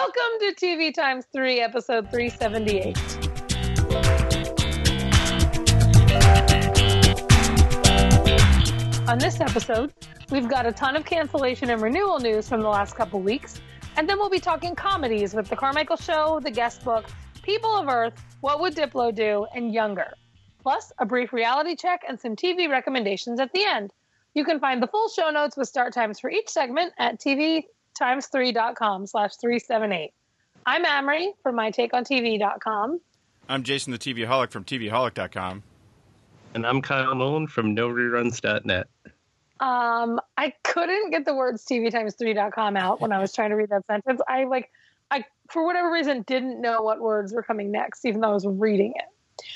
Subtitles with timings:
[0.00, 2.96] Welcome to TV Times 3, episode 378.
[9.08, 9.92] On this episode,
[10.30, 13.60] we've got a ton of cancellation and renewal news from the last couple weeks,
[13.96, 17.06] and then we'll be talking comedies with The Carmichael Show, The Guest Book,
[17.42, 20.12] People of Earth, What Would Diplo Do, and Younger.
[20.62, 23.92] Plus, a brief reality check and some TV recommendations at the end.
[24.34, 27.18] You can find the full show notes with start times for each segment at
[28.00, 30.12] tvtimes3.com slash 378.
[30.66, 33.00] I'm Amrie from mytakeontv.com.
[33.48, 35.62] I'm Jason the TVaholic from TVaholic.com.
[36.54, 38.88] And I'm Kyle Nolan from NoReruns.net.
[39.60, 43.70] Um, I couldn't get the words TV tvtimes3.com out when I was trying to read
[43.70, 44.20] that sentence.
[44.28, 44.70] I like,
[45.10, 48.46] I for whatever reason didn't know what words were coming next, even though I was
[48.46, 49.04] reading it.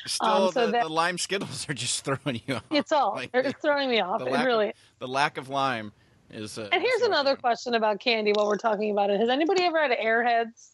[0.08, 2.64] Still, Um, so the, that- the lime Skittles are just throwing you off.
[2.70, 4.20] It's all Like, it's throwing me off.
[4.20, 4.68] the It really.
[4.70, 5.92] Of, the lack of lime
[6.32, 6.58] is.
[6.58, 7.40] Uh, And here's another working.
[7.42, 9.20] question about candy while we're talking about it.
[9.20, 10.70] Has anybody ever had Airheads?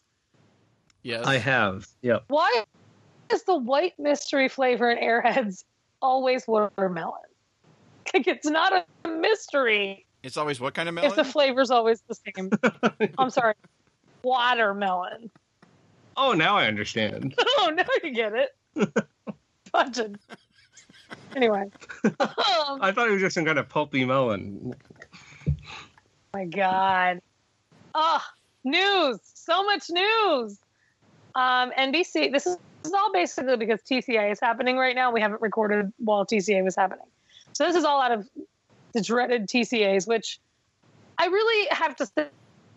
[1.03, 1.25] Yes.
[1.25, 1.87] I have.
[2.01, 2.25] Yep.
[2.27, 2.63] Why
[3.31, 5.63] is the white mystery flavor in Airheads
[6.01, 7.21] always watermelon?
[8.13, 8.73] Like it's not
[9.05, 11.15] a mystery It's always what kind of if melon?
[11.15, 12.49] the flavor's always the same.
[13.19, 13.53] I'm sorry,
[14.23, 15.29] watermelon.
[16.17, 17.35] Oh, now I understand.
[17.59, 18.95] Oh, now you get it.
[19.71, 20.15] Budget.
[21.35, 21.65] Anyway,
[22.19, 24.73] oh I thought it was just some kind of pulpy melon.
[26.33, 27.21] My god.
[27.95, 28.21] Oh,
[28.63, 29.19] news!
[29.23, 30.57] So much news.
[31.35, 32.31] Um, NBC.
[32.31, 35.11] This is, this is all basically because TCA is happening right now.
[35.11, 37.05] We haven't recorded while TCA was happening,
[37.53, 38.27] so this is all out of
[38.93, 40.39] the dreaded TCAs, which
[41.17, 42.27] I really have to say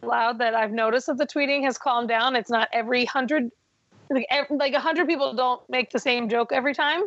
[0.03, 2.37] loud that I've noticed that the tweeting has calmed down.
[2.37, 3.50] It's not every hundred,
[4.11, 7.03] like ev- like hundred people don't make the same joke every time.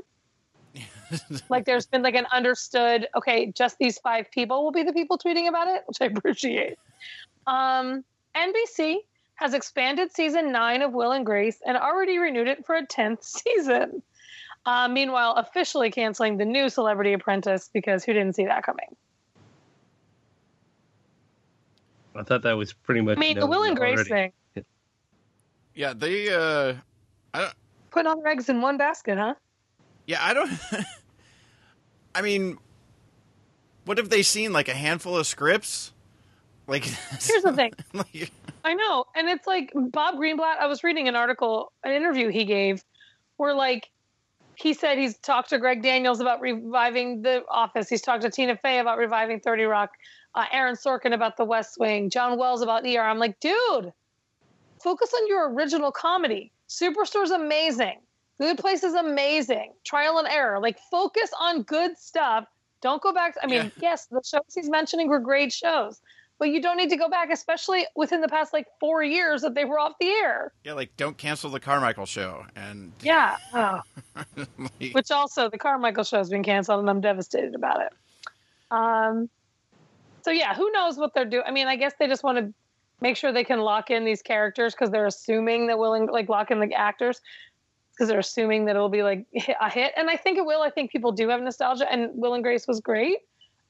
[1.49, 5.17] like there's been like an understood okay just these five people will be the people
[5.17, 6.77] tweeting about it which i appreciate
[7.47, 8.03] um,
[8.35, 8.97] nbc
[9.35, 13.23] has expanded season nine of will and grace and already renewed it for a 10th
[13.45, 14.01] season
[14.65, 18.95] uh, meanwhile officially canceling the new celebrity apprentice because who didn't see that coming
[22.17, 23.17] I thought that was pretty much.
[23.17, 24.09] i mean the will and grace already.
[24.09, 24.31] thing
[25.75, 26.33] yeah, they.
[26.33, 26.75] Uh,
[27.33, 27.53] I don't.
[27.91, 29.35] putting all their eggs in one basket huh
[30.07, 30.51] Yeah, I don't.
[32.15, 32.57] I mean,
[33.85, 34.53] what have they seen?
[34.53, 35.91] Like a handful of scripts?
[36.67, 36.83] Like.
[37.21, 38.31] here's the thing like,
[38.63, 39.05] I know.
[39.15, 42.83] And it's like Bob Greenblatt, I was reading an article, an interview he gave
[43.37, 43.89] where like
[44.55, 47.89] he said he's talked to Greg Daniels about reviving The Office.
[47.89, 49.91] He's talked to Tina Fey about reviving 30 Rock,
[50.33, 53.01] uh, Aaron Sorkin about The West Wing, John Wells about ER.
[53.01, 53.91] I'm like, dude,
[54.81, 56.53] focus on your original comedy.
[56.67, 57.99] Superstore's amazing.
[58.39, 59.73] Good Place is amazing.
[59.83, 60.59] Trial and Error.
[60.59, 62.45] Like, focus on good stuff.
[62.81, 63.35] Don't go back.
[63.41, 63.69] I mean, Yeah.
[63.81, 66.01] yes, the shows he's mentioning were great shows,
[66.37, 69.55] but you don't need to go back, especially within the past like four years that
[69.55, 70.51] they were off the air.
[70.63, 73.37] yeah, like don't cancel the Carmichael show, and Yeah.
[73.53, 73.81] Oh.
[74.57, 77.93] like, Which also, the Carmichael show has been canceled, and I'm devastated about it.
[78.69, 79.29] Um.
[80.23, 81.43] So yeah, who knows what they're doing?
[81.47, 82.53] I mean, I guess they just want to
[82.99, 86.49] make sure they can lock in these characters because they're assuming that willing like lock
[86.51, 87.21] in the actors
[87.95, 89.25] because they're assuming that it'll be like
[89.61, 90.61] a hit, and I think it will.
[90.61, 93.19] I think people do have nostalgia, and Will and Grace was great.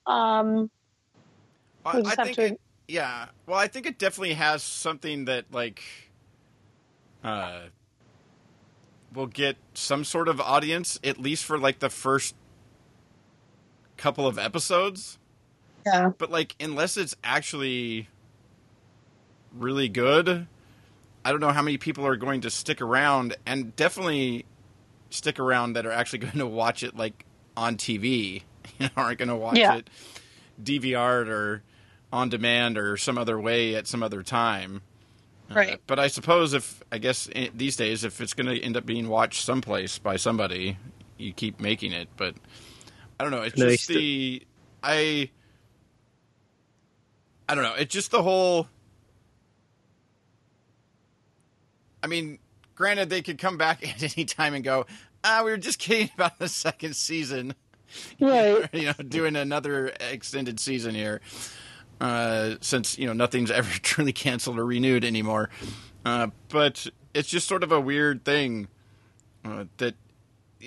[0.08, 0.70] Um,
[1.86, 3.28] I, we just I think to- it, yeah.
[3.46, 5.84] Well, I think it definitely has something that like
[7.24, 7.62] uh
[9.14, 12.36] will get some sort of audience at least for like the first
[13.98, 15.18] couple of episodes.
[15.86, 18.10] yeah, But like unless it's actually
[19.54, 20.48] really good,
[21.26, 24.46] I don't know how many people are going to stick around and definitely
[25.10, 27.26] stick around that are actually going to watch it like
[27.58, 28.44] on TV.
[28.80, 29.76] You know, aren't going to watch Yeah.
[29.78, 29.90] it
[30.62, 31.64] DVR'd or
[32.12, 34.82] on demand or some other way at some other time.
[35.52, 35.82] Uh, Right.
[35.86, 38.86] but I suppose if I guess i these days if it's going to end up
[38.86, 40.78] being watched someplace by somebody,
[41.18, 42.08] you keep making it.
[42.18, 42.36] But
[43.20, 43.44] I don't know.
[43.44, 44.44] It's No, just it's the
[44.84, 45.30] I.
[47.48, 47.76] I don't know.
[47.76, 48.68] It's just the whole.
[52.06, 52.38] I mean,
[52.76, 54.86] granted, they could come back at any time and go,
[55.24, 57.56] "Ah, we were just kidding about the second season."
[58.20, 58.70] right.
[58.74, 61.22] you know, doing another extended season here,
[62.00, 65.50] uh, since you know nothing's ever truly canceled or renewed anymore.
[66.06, 66.86] Uh, but
[67.16, 68.68] it's just sort of a weird thing
[69.44, 69.96] uh, that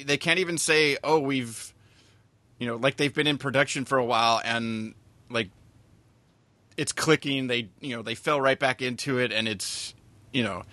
[0.05, 1.73] they can't even say, "Oh, we've,"
[2.59, 4.97] you know, like they've been in production for a while and
[5.31, 5.51] like
[6.77, 7.47] it's clicking.
[7.47, 9.95] They, you know, they fell right back into it, and it's,
[10.33, 10.65] you know,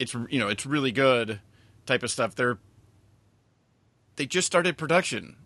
[0.00, 1.40] it's you know, it's really good
[1.86, 2.34] type of stuff.
[2.34, 2.58] They're
[4.16, 5.36] they just started production,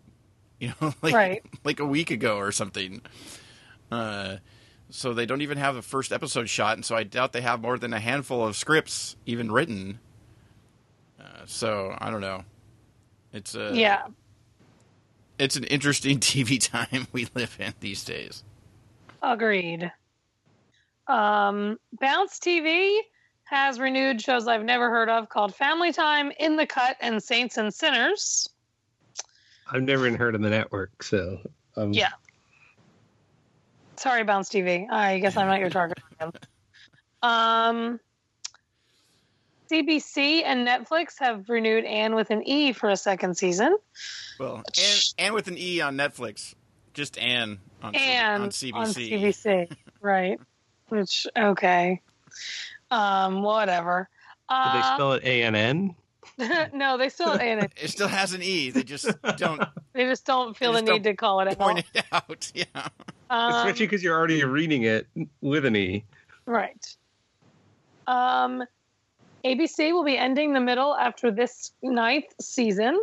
[0.59, 1.43] you know, like Right.
[1.65, 3.03] like a week ago or something.
[3.91, 4.37] Uh,
[4.91, 7.61] so they don't even have a first episode shot, and so I doubt they have
[7.61, 9.99] more than a handful of scripts even written.
[11.21, 12.45] Uh, so I don't know.
[13.33, 14.05] It's a yeah.
[15.39, 18.45] It's an interesting TV time we live in these days.
[19.23, 19.91] Agreed.
[21.07, 22.99] Um, Bounce TV
[23.55, 27.57] has renewed shows I've never heard of called Family Time, In the Cut, and Saints
[27.57, 28.49] and Sinners.
[29.71, 31.39] I've never even heard of the network, so
[31.77, 32.11] um, Yeah.
[33.97, 34.91] Sorry, Bounce TV.
[34.91, 35.99] I guess I'm not your target.
[37.23, 38.01] um,
[39.71, 43.77] CBC and Netflix have renewed Anne with an E for a second season.
[44.39, 46.55] Well, and and with an E on Netflix,
[46.93, 48.75] just Anne on, and on CBC.
[48.75, 50.41] on CBC, right?
[50.89, 52.03] Which okay,
[52.95, 54.09] um, whatever.
[54.49, 55.95] Did they Uh, spell it A N N?
[56.73, 58.71] no, they still and It still has an E.
[58.71, 59.63] They just don't
[59.93, 61.59] they just don't feel They the need to call it out.
[61.59, 62.51] point it out.
[62.55, 62.65] Yeah.
[63.31, 65.07] Um, Especially because you're already reading it
[65.41, 66.05] with an E.
[66.47, 66.97] Right.
[68.07, 68.63] Um,
[69.45, 72.99] ABC will be ending the middle after this ninth season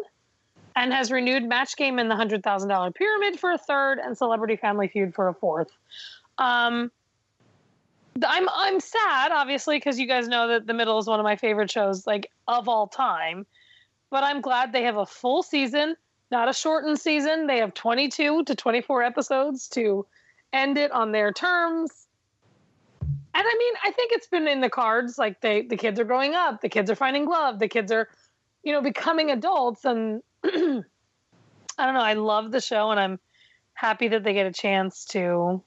[0.75, 4.87] and has renewed Match Game and the $100,000 Pyramid for a third and Celebrity Family
[4.87, 5.69] Feud for a fourth.
[6.37, 6.91] Um, th-
[8.25, 11.35] I'm I'm sad, obviously, because you guys know that the middle is one of my
[11.35, 13.45] favorite shows, like of all time.
[14.09, 15.95] But I'm glad they have a full season,
[16.29, 17.47] not a shortened season.
[17.47, 20.05] They have 22 to 24 episodes to
[20.51, 22.07] end it on their terms.
[23.33, 25.17] And I mean, I think it's been in the cards.
[25.17, 28.09] Like they, the kids are growing up, the kids are finding love, the kids are,
[28.63, 29.85] you know, becoming adults.
[29.85, 30.49] And I
[31.85, 32.01] don't know.
[32.01, 33.19] I love the show, and I'm
[33.73, 35.63] happy that they get a chance to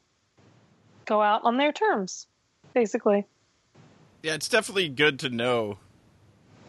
[1.07, 2.27] go out on their terms,
[2.75, 3.25] basically.
[4.23, 5.79] Yeah, it's definitely good to know.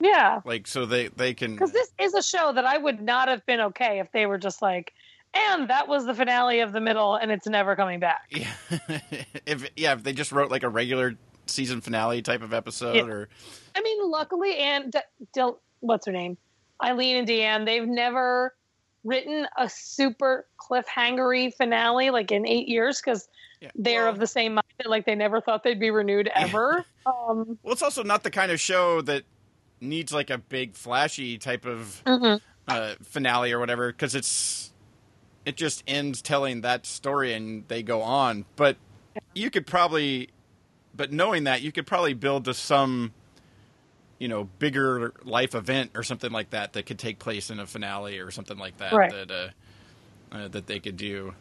[0.02, 1.54] Yeah, Like, so they they can.
[1.54, 4.38] because this is a show that I would not have been okay if they were
[4.38, 4.94] just like,
[5.34, 8.24] and that was the finale of the middle, and it's never coming back.
[8.30, 8.52] Yeah.
[9.46, 11.16] if yeah, if they just wrote like a regular
[11.48, 13.04] season finale type of episode, Yeah.
[13.06, 13.30] or
[13.74, 14.94] I mean, luckily, and
[15.80, 16.38] what's her name,
[16.84, 18.54] Eileen and DeAnn, they've never
[19.06, 23.30] written a super cliffhangery finale like in eight years because
[23.62, 23.72] yeah.
[23.76, 26.86] they're well, of the same mind that like they never thought they'd be renewed ever.
[27.06, 29.24] um, well, it's also not the kind of show that
[29.82, 32.40] needs like a big flashy type of mhm.
[32.68, 34.72] uh, finale or whatever because it's
[35.46, 38.46] it just ends telling that story and they go on.
[38.56, 38.78] But
[39.34, 40.30] you could probably,
[40.96, 43.14] but knowing that you could probably build to some,
[44.18, 47.68] you know, bigger life event or something like that that could take place in a
[47.68, 49.12] finale or something like that Right.
[49.12, 51.34] that uh, uh, that they could do.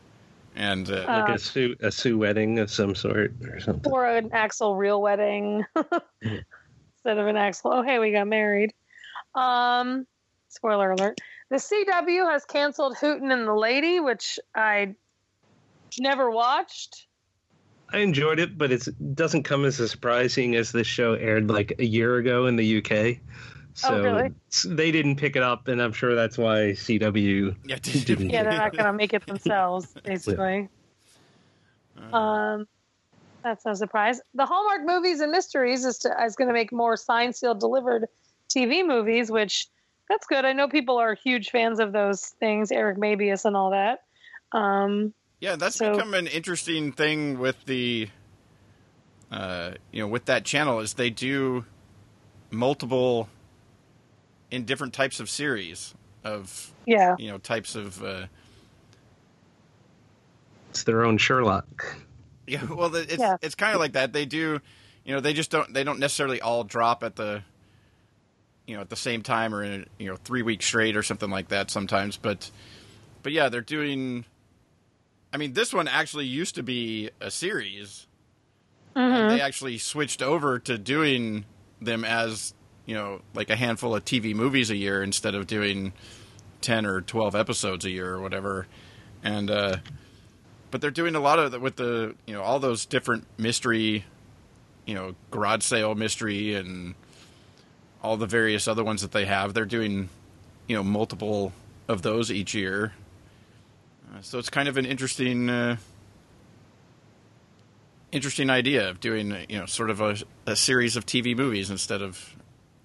[0.55, 3.93] And uh, Uh, Like a Sue a Sue wedding of some sort or something.
[3.93, 5.65] Or an Axl real wedding
[6.23, 7.61] instead of an Axl.
[7.73, 8.73] Oh, hey, we got married.
[9.35, 10.07] Um,
[10.49, 11.21] spoiler alert.
[11.51, 14.95] The CW has canceled Hooten and the Lady, which I
[15.99, 17.07] never watched.
[17.93, 21.75] I enjoyed it, but it doesn't come as a surprising as this show aired like
[21.79, 23.19] a year ago in the UK.
[23.77, 24.31] So Oh, really?
[24.67, 28.31] they didn't pick it up, and I'm sure that's why CW yeah, didn't.
[28.31, 30.69] Yeah, they're not going to make it themselves, basically.
[32.13, 32.67] Um,
[33.43, 34.21] that's no surprise.
[34.35, 38.07] The Hallmark movies and mysteries is, to, is going to make more signed, sealed, delivered
[38.49, 39.67] TV movies, which
[40.09, 40.45] that's good.
[40.45, 44.03] I know people are huge fans of those things, Eric Mabius and all that.
[44.53, 48.09] Um, Yeah, that's So- become an interesting thing with the,
[49.33, 51.65] uh, you know, with that channel is they do
[52.51, 53.29] multiple
[54.51, 58.27] in different types of series of yeah, you know types of uh,
[60.71, 61.97] It's their own Sherlock.
[62.47, 62.65] yeah.
[62.69, 63.37] Well, it's Yeah.
[63.43, 64.13] it's kind of like that.
[64.13, 64.61] They do,
[65.05, 67.43] you know, they just don't they don't necessarily all drop at the,
[68.67, 71.31] you know, at the same time or in you know three weeks straight or something
[71.31, 72.17] like that sometimes.
[72.17, 72.51] But
[73.23, 74.25] but yeah, they're doing.
[75.33, 78.07] I mean, this one actually used to be a series.
[78.95, 81.45] and they actually switched over to doing
[81.81, 82.55] them as
[82.87, 85.93] you know like a handful of TV movies a year instead of doing
[86.61, 88.67] ten or twelve episodes a year or whatever,
[89.23, 89.77] and uh,
[90.71, 94.05] but they're doing a lot of with the you know all those different mystery,
[94.87, 96.95] you know garage sale mystery and
[98.03, 99.55] all the various other ones that they have.
[99.55, 100.09] They're doing
[100.67, 101.53] you know multiple
[101.89, 102.93] of those each year,
[104.13, 105.49] uh, so it's kind of an interesting.
[105.49, 105.77] Uh,
[108.13, 112.01] interesting idea of doing you know sort of a, a series of TV movies instead
[112.01, 112.34] of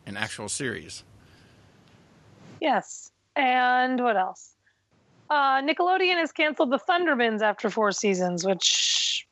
[0.09, 1.03] an actual series.
[2.59, 3.11] yes.
[3.35, 4.55] And what else?
[5.29, 9.27] Uh, Nickelodeon has canceled the Thundermans after four seasons, which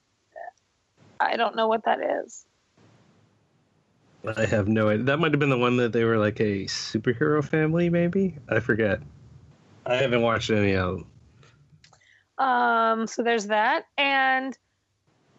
[1.20, 2.46] I don't know what that is.
[4.38, 5.06] I have no idea.
[5.06, 8.36] That might have been the one that they were like a superhero family, maybe?
[8.50, 9.00] I forget.
[9.86, 12.46] I haven't watched any of them.
[12.46, 13.86] Um, so there's that.
[13.98, 14.58] And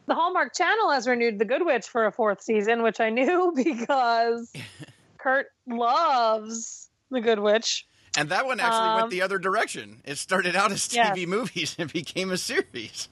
[0.06, 3.52] the Hallmark Channel has renewed The Good Witch for a fourth season, which I knew
[3.56, 4.52] because
[5.18, 7.86] Kurt loves The Good Witch.
[8.16, 10.00] And that one actually Um, went the other direction.
[10.04, 11.16] It started out as Yes.
[11.16, 13.08] TV movies and became a series.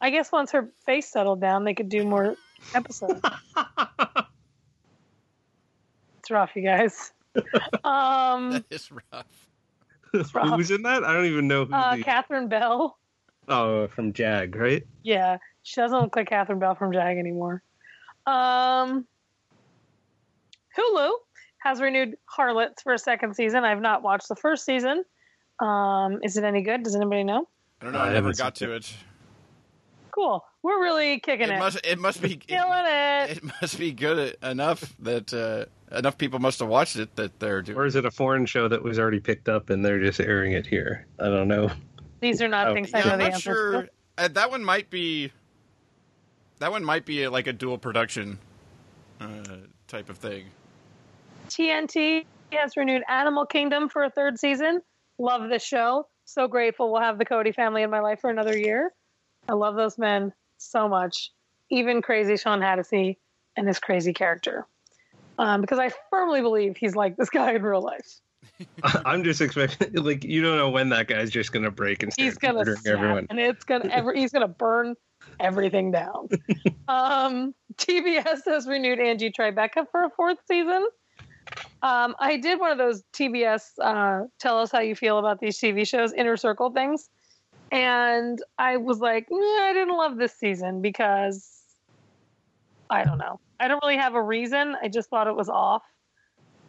[0.00, 2.36] I guess once her face settled down, they could do more
[2.74, 3.20] episodes.
[6.18, 7.12] it's rough, you guys.
[7.84, 9.26] Um, That is rough.
[10.34, 10.48] rough.
[10.50, 11.02] Who's in that?
[11.04, 11.74] I don't even know who.
[11.74, 12.02] uh, the...
[12.04, 12.96] Catherine Bell.
[13.48, 14.86] Oh, from Jag, right?
[15.02, 17.62] Yeah, she doesn't look like Catherine Bell from Jag anymore.
[18.26, 19.04] Um,
[20.78, 21.10] Hulu
[21.64, 23.64] has renewed Harlots for a second season.
[23.64, 25.02] I've not watched the first season.
[25.60, 26.82] Um, is it any good?
[26.82, 27.48] Does anybody know?
[27.80, 28.00] I don't know.
[28.00, 28.94] I I, never got to it.
[30.10, 30.44] Cool.
[30.62, 31.58] We're really kicking It it.
[31.58, 31.80] must.
[31.84, 32.36] It must be.
[32.36, 33.30] Killing it.
[33.38, 37.62] It must be good enough that uh, enough people must have watched it that they're
[37.62, 37.78] doing.
[37.78, 40.52] Or is it a foreign show that was already picked up and they're just airing
[40.52, 41.06] it here?
[41.18, 41.70] I don't know.
[42.20, 43.82] These are not Oh, things I know I'm the not answers sure.
[43.82, 43.88] to.
[44.18, 45.32] Uh, that one might be.
[46.60, 48.38] That one might be like a dual production
[49.20, 49.26] uh,
[49.88, 50.44] type of thing.
[51.48, 54.80] TNT has renewed Animal Kingdom for a third season.
[55.18, 56.06] Love this show.
[56.24, 58.92] So grateful we'll have the Cody family in my life for another year.
[59.48, 61.30] I love those men so much.
[61.70, 63.16] Even crazy Shawn Hatosy
[63.56, 64.66] and his crazy character.
[65.38, 68.20] Um, because I firmly believe he's like this guy in real life.
[69.04, 72.12] I'm just expecting, like, you don't know when that guy's just going to break and
[72.12, 73.26] start He's gonna murdering everyone.
[73.30, 74.94] and it's gonna ever he's gonna burn
[75.40, 76.28] everything down.
[76.88, 80.86] um, TBS has renewed Angie Tribeca for a fourth season.
[81.82, 85.58] Um, I did one of those TBS uh, tell us how you feel about these
[85.58, 87.08] TV shows inner circle things,
[87.70, 91.60] and I was like, "Nah, I didn't love this season because
[92.88, 93.40] I don't know.
[93.58, 94.76] I don't really have a reason.
[94.82, 95.82] I just thought it was off.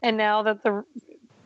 [0.02, 0.84] And now that the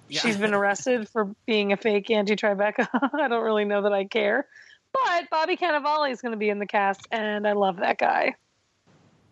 [0.08, 0.22] Yeah.
[0.22, 2.88] she's been arrested for being a fake Angie Tribeca.
[3.14, 4.48] I don't really know that I care.
[4.92, 8.36] But Bobby Cannavale is going to be in the cast, and I love that guy.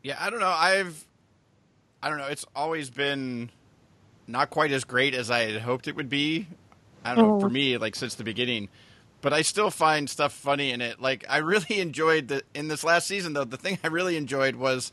[0.03, 0.53] Yeah, I don't know.
[0.55, 1.03] I've,
[2.01, 2.27] I don't know.
[2.27, 3.49] It's always been
[4.27, 6.47] not quite as great as I had hoped it would be.
[7.03, 7.39] I don't know Oh.
[7.39, 8.67] for me, like since the beginning,
[9.21, 10.99] but I still find stuff funny in it.
[11.01, 13.45] Like I really enjoyed the in this last season though.
[13.45, 14.91] The thing I really enjoyed was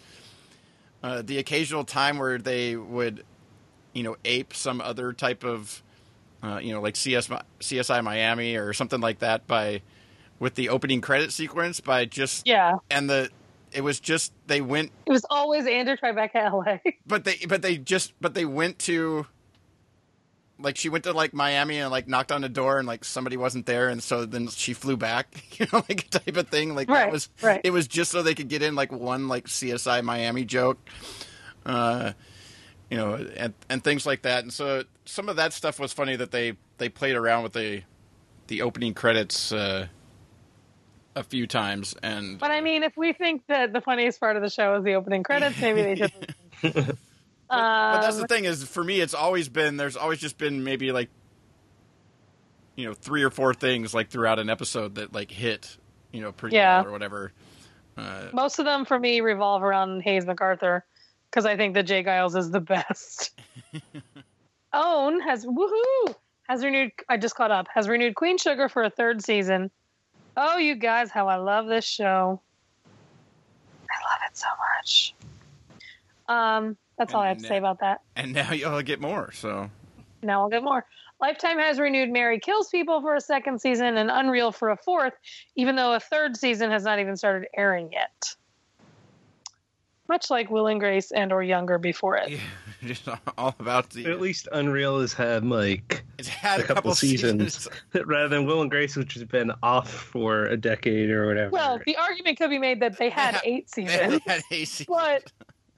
[1.03, 3.25] uh, the occasional time where they would,
[3.93, 5.83] you know, ape some other type of,
[6.43, 7.29] uh, you know, like CS,
[7.61, 9.83] CSI Miami or something like that by
[10.39, 13.31] with the opening credit sequence by just Yeah, and the
[13.75, 16.79] it was just they went it was always Andrew Tribeca, LA.
[17.07, 19.27] but they but they just but they went to
[20.59, 23.37] like she went to like Miami and like knocked on the door and like somebody
[23.37, 26.89] wasn't there and so then she flew back you know like type of thing like
[26.89, 27.61] Right, that was right.
[27.65, 30.79] it was just so they could get in like one like CSI Miami joke
[31.67, 32.13] uh
[32.91, 36.15] you know and and things like that and so some of that stuff was funny
[36.17, 37.83] that they they played around with the
[38.47, 39.89] the opening credits uh
[41.17, 44.43] a few times and But I mean, if we think that the funniest part of
[44.43, 46.35] the show is the opening credits, maybe they should.
[47.47, 50.39] But, but that's the Um, thing is, for me, it's always been there's always just
[50.39, 51.11] been maybe like
[52.75, 55.77] you know three or four things like throughout an episode that like hit
[56.11, 56.81] you know pretty Yeah.
[56.81, 57.33] well or whatever.
[57.97, 60.85] Uh, most of them for me revolve around Hayes MacArthur
[61.31, 63.39] because I think that Jay Geils is the best.
[64.73, 66.15] OWN has woohoo
[66.49, 66.93] has renewed.
[67.09, 67.69] I just caught up.
[67.73, 69.71] Has renewed Queen Sugar for a third season.
[70.37, 72.41] Oh, you guys, how I love this show!
[73.91, 74.47] I love it so
[74.79, 75.15] much.
[76.29, 78.01] Um, that's all I have to And say about that.
[78.17, 79.31] and now you'll get more.
[79.33, 79.71] So
[80.23, 80.85] Now I'll get more.
[81.21, 85.15] Lifetime has renewed Mary Kills People for a second season and Unreal for a fourth,
[85.57, 88.35] even though a third season has not even started airing yet.
[90.09, 92.29] Much like Will and Grace and or Younger before it.
[92.31, 92.39] yeah,
[92.85, 93.09] just
[93.39, 94.05] all about the.
[94.07, 97.55] At least Unreal has had like it's had a a couple couple, seasons.
[97.55, 97.69] seasons.
[98.07, 101.51] rather than Will and Grace, which has been off for a decade or whatever.
[101.51, 104.87] Well, the argument could be made that they had eight They seasons, had a season.
[104.91, 105.33] but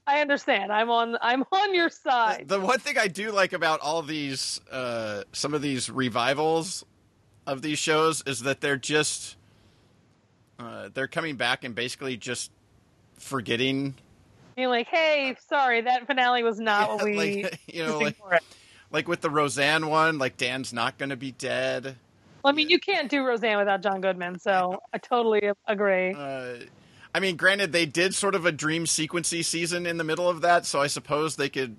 [0.05, 0.73] I understand.
[0.73, 2.49] I'm on I'm on your side.
[2.49, 6.83] The one thing I do like about all these, uh, some of these revivals
[7.45, 9.37] of these shows is that they're just,
[10.59, 12.51] uh, they're coming back and basically just
[13.17, 13.95] forgetting,
[14.65, 18.17] Like, hey, sorry, that finale was not what we like you know, like,
[18.91, 21.97] like with the Roseanne one, like Dan's not going to be dead.
[22.43, 26.13] Well, I mean, you can't do Roseanne without John Goodman, so I totally agree.
[26.13, 26.53] Uh,
[27.13, 30.41] I mean, granted, they did sort of a dream sequency season in the middle of
[30.41, 31.77] that, so I suppose they could,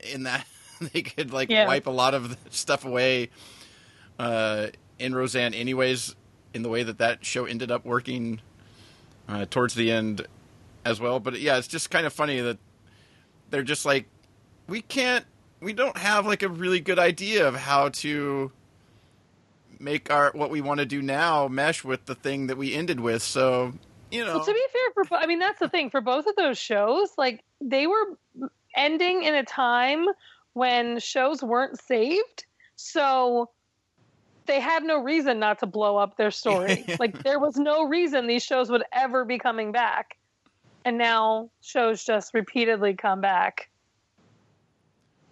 [0.00, 0.46] in that,
[0.92, 1.66] they could like Yeah.
[1.66, 3.28] wipe a lot of the stuff away
[4.18, 4.68] uh,
[4.98, 6.14] in Roseanne, anyways,
[6.54, 8.40] in the way that that show ended up working
[9.28, 10.26] uh, towards the end
[10.86, 11.20] as well.
[11.20, 12.58] But yeah, it's just kind of funny that
[13.50, 14.06] they're just like,
[14.68, 15.24] we can't,
[15.60, 18.52] we don't have like a really good idea of how to
[19.78, 23.00] make our what we want to do now mesh with the thing that we ended
[23.00, 23.22] with.
[23.22, 23.72] So
[24.10, 26.36] you know, Well, to be fair, for I mean that's the thing for both of
[26.36, 28.16] those shows, like they were
[28.74, 30.06] ending in a time
[30.52, 33.50] when shows weren't saved, so
[34.46, 36.84] they had no reason not to blow up their story.
[37.00, 40.16] like there was no reason these shows would ever be coming back,
[40.86, 43.68] and now shows just repeatedly come back,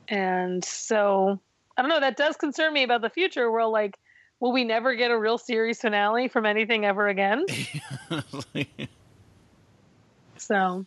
[0.09, 1.41] and so
[1.79, 2.01] I don't know.
[2.01, 3.51] That does concern me about the future.
[3.51, 3.99] Where like.
[4.41, 7.47] Will we never get a real series finale from anything ever again?
[10.45, 10.85] So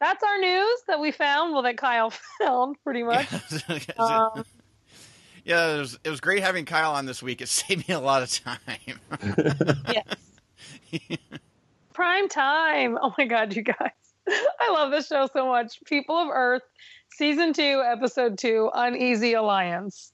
[0.00, 1.52] that's our news that we found.
[1.52, 3.26] Well, that Kyle found pretty much.
[3.98, 4.44] Um,
[5.44, 7.40] yeah, it was, it was great having Kyle on this week.
[7.40, 8.98] It saved me a lot of time.
[9.88, 11.38] yes.
[11.96, 12.98] Prime time.
[13.02, 13.90] Oh my God, you guys.
[14.28, 15.82] I love this show so much.
[15.86, 16.60] People of Earth,
[17.08, 20.12] season two, episode two, Uneasy Alliance.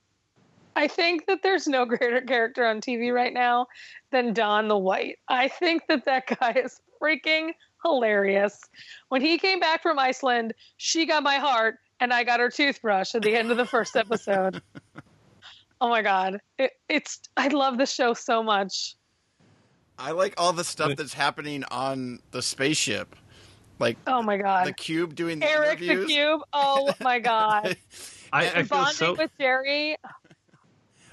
[0.77, 3.67] I think that there's no greater character on TV right now
[4.12, 5.19] than Don the White.
[5.27, 7.51] I think that that guy is freaking
[7.85, 8.61] hilarious.
[9.09, 13.17] When he came back from Iceland, she got my heart and I got her toothbrush
[13.17, 14.62] at the end of the first episode.
[15.81, 16.41] oh my god.
[16.59, 18.95] It, it's I love this show so much.
[20.02, 23.14] I like all the stuff that's happening on the spaceship.
[23.78, 24.66] Like Oh my god.
[24.66, 26.04] the cube doing the Eric the.
[26.06, 26.40] Cube.
[26.52, 27.76] Oh my god.
[28.32, 29.97] I, I feel Bonding so with Jerry.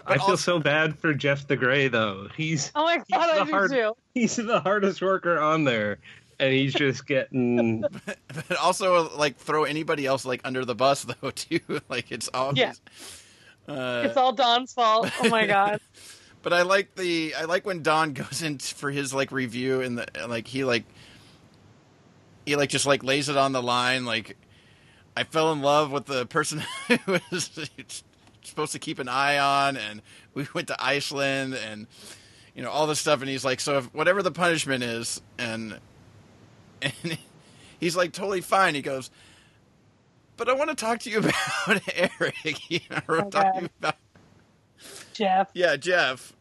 [0.05, 2.27] I feel also- so bad for Jeff the Gray though.
[2.35, 3.93] He's Oh my He's god, the I do hard- too.
[4.13, 5.99] he's the hardest worker on there,
[6.39, 7.81] and he's just getting.
[8.05, 11.59] but also like throw anybody else like under the bus though too.
[11.89, 12.57] like it's always.
[12.57, 12.73] Yeah.
[13.67, 15.11] Uh, It's all Don's fault.
[15.21, 15.79] Oh my god.
[16.41, 19.97] But I like the I like when Don goes in for his like review and
[19.97, 20.83] the like he like
[22.45, 24.37] he like just like lays it on the line like
[25.15, 27.71] I fell in love with the person who was
[28.43, 30.01] supposed to keep an eye on and
[30.33, 31.87] we went to Iceland and
[32.55, 35.77] you know all this stuff and he's like so if whatever the punishment is and
[36.81, 36.93] and
[37.79, 39.11] he's like totally fine he goes
[40.37, 43.69] but I want to talk to you about Eric you know, Oh, talking God.
[43.79, 43.95] about
[45.19, 45.49] Jeff.
[45.53, 46.33] yeah, Jeff.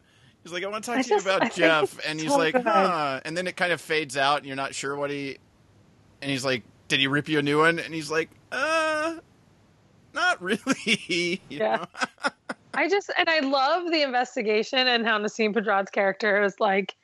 [0.43, 2.19] He's like, I want to talk I to you just- I about think Jeff, and
[2.19, 2.63] he's so like, good.
[2.63, 3.19] huh.
[3.25, 5.37] And then it kind of fades out, and you're not sure what he.
[6.21, 7.77] And he's like, Did he rip you a new one?
[7.79, 9.15] And he's like, Uh,
[10.13, 10.65] not really.
[11.07, 11.85] you Yeah.
[12.73, 16.95] I just and I love the investigation and how Nasim Pedrad's character is like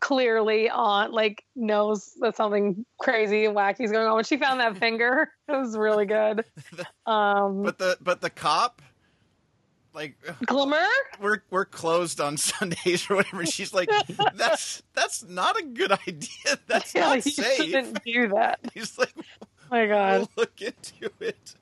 [0.00, 4.14] clearly on like knows that something crazy and wacky is going on.
[4.16, 6.44] When she found that finger, it was really good.
[7.06, 8.80] Um But the but the cop,
[9.94, 10.86] like, Glimmer?
[11.20, 13.40] we're we're closed on Sundays or whatever.
[13.40, 13.88] And she's like,
[14.34, 16.58] That's that's not a good idea.
[16.66, 17.56] That's Yeah, not you safe.
[17.56, 18.60] shouldn't do that.
[18.74, 20.20] He's like, Oh my god.
[20.20, 21.54] We'll look into it.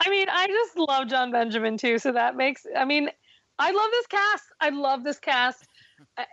[0.00, 3.10] I mean, I just love Jon Benjamin too, so that makes I mean,
[3.58, 4.44] I love this cast.
[4.60, 5.66] I love this cast.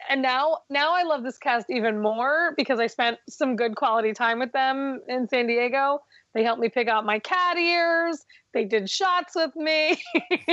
[0.10, 4.14] And now now I love this cast even more because I spent some good quality
[4.14, 6.00] time with them in San Diego.
[6.34, 8.24] They helped me pick out my cat ears.
[8.56, 10.02] They did shots with me.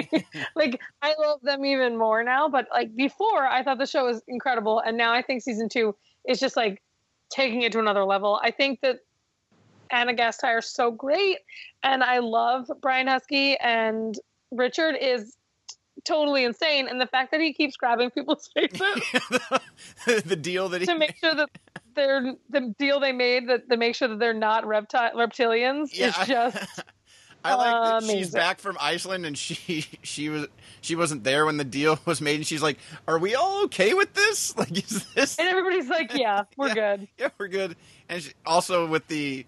[0.56, 4.20] like I love them even more now, but like before I thought the show was
[4.26, 5.94] incredible and now I think season 2
[6.28, 6.82] is just like
[7.30, 8.40] taking it to another level.
[8.42, 8.98] I think that
[9.92, 11.38] Anna Gasteyer is so great
[11.84, 14.18] and I love Brian Huskey and
[14.50, 15.36] Richard is
[16.04, 18.82] totally insane and the fact that he keeps grabbing people's faces
[20.24, 21.48] the deal that he to make sure that
[21.94, 26.08] they're the deal they made that to make sure that they're not repti- reptilians Yeah,
[26.08, 26.82] is just
[27.44, 30.46] I like that she's back from Iceland and she she was
[30.80, 32.78] she wasn't there when the deal was made and she's like,
[33.08, 34.54] "Are we all okay with this?
[34.62, 35.38] Like, is this?
[35.38, 36.96] and everybody's like yeah we're Yeah.
[36.96, 37.76] good Yeah, we're good."
[38.08, 39.46] And she, also with the,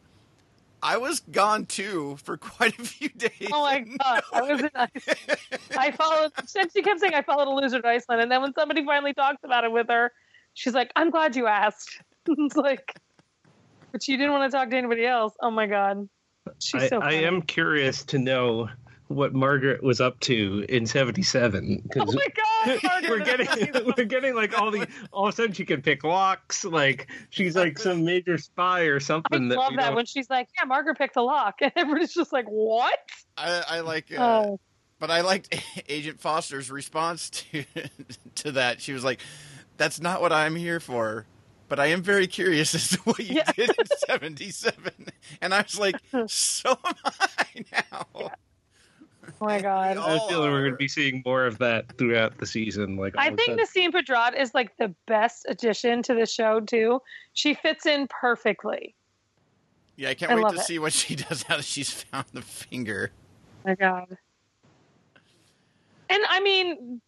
[0.83, 3.51] I was gone too for quite a few days.
[3.53, 5.39] oh my god I was in Iceland.
[5.77, 8.53] I followed and she kept saying I followed a loser to Iceland and then when
[8.55, 10.13] somebody finally talks about it with her
[10.55, 12.95] she's like I'm glad you asked it's like
[13.93, 16.09] but she didn't want to talk to anybody else oh my god
[16.75, 17.25] I, so I funny.
[17.25, 18.69] am curious to know
[19.09, 23.11] what Margaret was up to in '77 oh because my god Margaret.
[23.11, 26.65] we're getting we're getting like all the all of a sudden she can pick locks
[26.65, 30.31] like she's like some major spy or I something that love that don't- when she's
[30.31, 32.99] like, "Yeah, Margaret picked a lock," and everybody's just like, "What?"
[33.37, 34.61] I, I like, uh, Oh,
[34.99, 35.55] but I liked
[35.89, 37.65] Agent Foster's response to
[38.37, 38.81] to that.
[38.81, 39.21] She was like,
[39.77, 41.27] "That's not what I'm here for."
[41.69, 43.51] But I am very curious as to what you Yeah.
[43.53, 45.09] did in '77,
[45.41, 45.97] and I was like,
[46.29, 48.31] "So am I now." oh
[49.41, 49.97] my god!
[49.97, 52.47] I have a all feeling we're going to be seeing more of that throughout the
[52.47, 52.97] season.
[52.97, 56.15] Like I all of a think sudden- Nasim Pedrad is like the best addition to
[56.15, 57.01] the show too.
[57.33, 58.95] She fits in perfectly.
[59.97, 60.65] Yeah, I can't I wait to it.
[60.65, 63.11] see what she does now that she's found the finger.
[63.65, 64.17] Oh my god!
[66.11, 67.01] And I mean,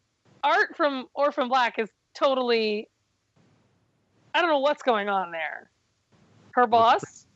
[0.43, 2.89] art from Orphan Black is totally.
[4.37, 5.71] I don't know what's going on there.
[6.53, 7.03] Her boss.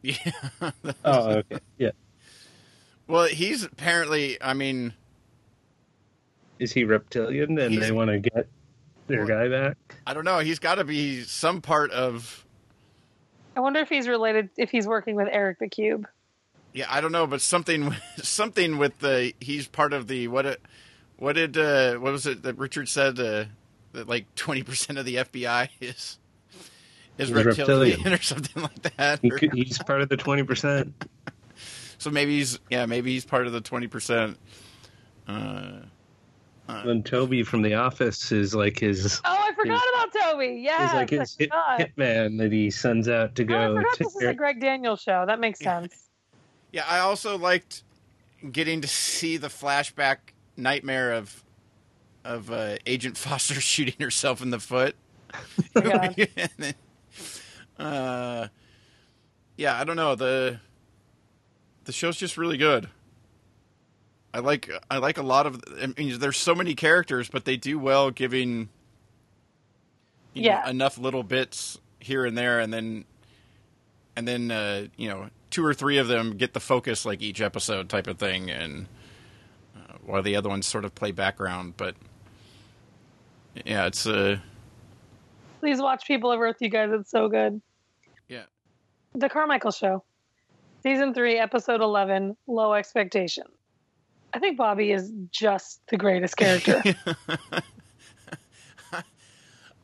[0.00, 0.14] Yeah.
[1.04, 1.58] Oh, okay.
[1.76, 1.90] Yeah.
[3.08, 4.40] well, he's apparently.
[4.40, 4.92] I mean,
[6.60, 8.46] Is he reptilian and they want to get
[9.08, 9.76] their Well- guy back?
[10.06, 10.38] I don't know.
[10.38, 12.44] He's got to be some part of.
[13.56, 14.50] I wonder if he's related.
[14.56, 16.06] If he's working with Eric the Cube.
[16.72, 19.32] Yeah, I don't know, but something, something with the.
[19.40, 20.46] He's part of the what?
[20.46, 20.62] It,
[21.18, 23.18] what did uh, what was it that Richard said?
[23.18, 23.46] Uh,
[23.92, 26.18] that like twenty percent of the FBI is
[27.18, 28.12] is Is reptilian, reptilian.
[28.12, 29.20] or something like that.
[29.22, 30.92] He could, he's part of the twenty percent.
[31.98, 34.36] so maybe he's yeah, maybe he's part of the twenty percent.
[35.26, 35.80] Uh,
[36.68, 39.20] And Toby from The Office is like his.
[39.24, 40.60] Oh, I forgot about Toby.
[40.62, 43.74] Yes, He's like his hit, hitman that he sends out to Oh, I go.
[43.76, 45.24] forgot take this is a Greg Daniels show.
[45.26, 45.80] That makes Yeah.
[45.80, 46.08] sense.
[46.72, 47.82] yeah, I also liked
[48.52, 50.18] getting to see the flashback
[50.56, 51.42] nightmare of
[52.28, 54.94] of uh, Agent Foster shooting herself in the foot.
[55.74, 56.28] My God.
[56.36, 56.74] And then,
[57.78, 58.48] uh,
[59.56, 60.60] yeah, I don't know the
[61.84, 62.88] the show's just really good.
[64.34, 65.62] I like I like a lot of.
[65.82, 68.68] I mean, there's so many characters, but they do well giving
[70.34, 70.68] you know, Yeah.
[70.70, 73.04] enough little bits here and there, and then
[74.16, 77.40] and then uh, you know two or three of them get the focus like each
[77.40, 78.86] episode type of thing, and
[79.76, 81.74] uh, while the other ones sort of play background.
[81.76, 81.94] But
[83.64, 84.38] yeah, it's uh,
[85.60, 86.90] Please watch People of Earth, you guys.
[86.92, 87.60] It's so good.
[88.28, 88.44] yeah.
[89.14, 90.04] The Carmichael Show,
[90.82, 92.36] season three, episode eleven.
[92.46, 93.44] Low expectation.
[94.32, 96.82] I think Bobby is just the greatest character.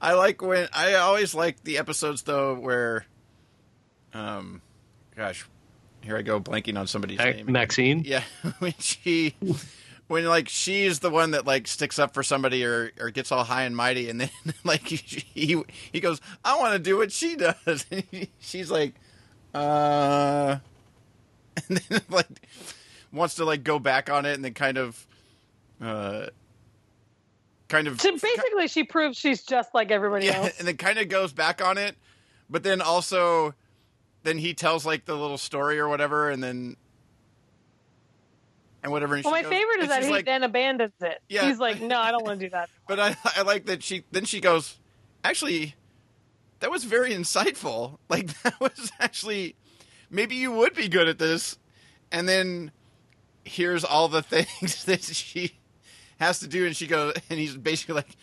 [0.01, 3.07] I like when I always like the episodes though where,
[4.13, 4.61] um,
[5.17, 5.47] gosh,
[6.03, 7.51] here I go blanking on somebody's Ma- name.
[7.51, 8.03] Maxine.
[8.05, 8.23] Yeah,
[8.59, 9.35] when she,
[10.09, 13.45] when like she's the one that like sticks up for somebody or or gets all
[13.45, 14.31] high and mighty, and then
[14.65, 15.63] like he
[15.93, 18.05] he goes, I want to do what she does, and
[18.39, 18.95] she's like,
[19.55, 20.59] uh,
[21.69, 22.27] and then like
[23.13, 25.07] wants to like go back on it, and then kind of,
[25.81, 26.27] uh,
[27.69, 30.59] kind of so basically, she proves she's just like everybody yeah, else.
[30.59, 31.97] and then kind of goes back on it,
[32.51, 33.55] but then also,
[34.23, 36.77] then he tells like the little story or whatever, and then
[38.85, 39.17] and whatever.
[39.17, 41.21] And Well, my goes- favorite is that he like, then abandons it.
[41.29, 41.47] Yeah.
[41.49, 42.69] He's like, no, I don't want to do that.
[42.87, 44.77] but I I like that she then she goes,
[45.25, 45.75] actually,
[46.61, 47.99] that was very insightful.
[48.09, 49.57] Like that was actually
[50.11, 51.59] maybe you would be good at this,
[52.13, 52.71] and then
[53.45, 55.59] here's all the things that she
[56.21, 58.17] has to do, and she goes, and he's basically like,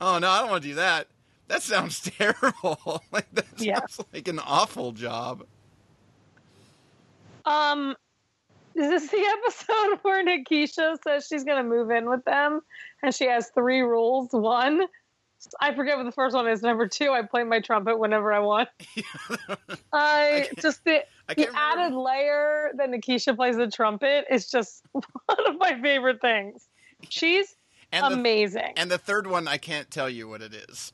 [0.00, 1.06] oh no, I don't want to do that.
[1.48, 3.02] That sounds terrible.
[3.12, 4.04] like that sounds Yeah.
[4.12, 5.44] like an awful job.
[7.44, 7.96] Um,
[8.74, 12.60] is this the episode where Nekeisha says she's going to move in with them,
[13.02, 14.28] and she has three rules?
[14.32, 14.82] One,
[15.60, 16.62] I forget what the first one is.
[16.62, 18.68] Number two, I play my trumpet whenever I want.
[19.92, 21.58] I can't- just the I the remember.
[21.58, 25.04] added layer that Nekeisha plays the trumpet is just one
[25.46, 26.66] of my favorite things.
[27.08, 27.54] She's
[27.92, 28.72] and the, amazing.
[28.76, 30.92] and the third one, I can't tell you what it is.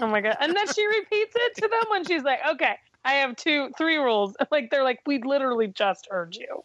[0.00, 0.36] Oh my god!
[0.40, 2.74] And then she repeats it to them when she's like, "Okay,
[3.04, 6.62] I have two, three rules." Like they're like, "We literally just heard you."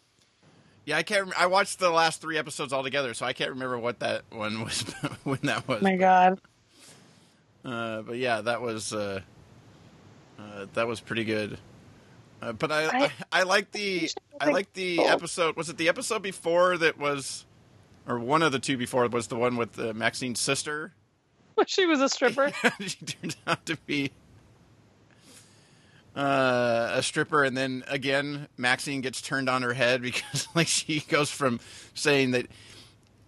[0.85, 1.25] Yeah, I can't.
[1.25, 4.23] Rem- I watched the last three episodes all together, so I can't remember what that
[4.31, 4.81] one was
[5.23, 5.79] when that was.
[5.81, 6.39] Oh my god!
[7.63, 9.21] Uh, but yeah, that was uh,
[10.39, 11.57] uh, that was pretty good.
[12.41, 15.55] Uh, but I, I I- I like the I like the episode.
[15.55, 17.45] Was it the episode before that was,
[18.07, 20.93] or one of the two before was the one with uh, Maxine's sister?
[21.67, 22.51] She was a stripper.
[22.79, 24.09] she turned out to be
[26.15, 30.99] uh, a stripper, and then again, Maxine gets turned on her head because like she
[31.01, 31.59] goes from
[31.93, 32.47] saying that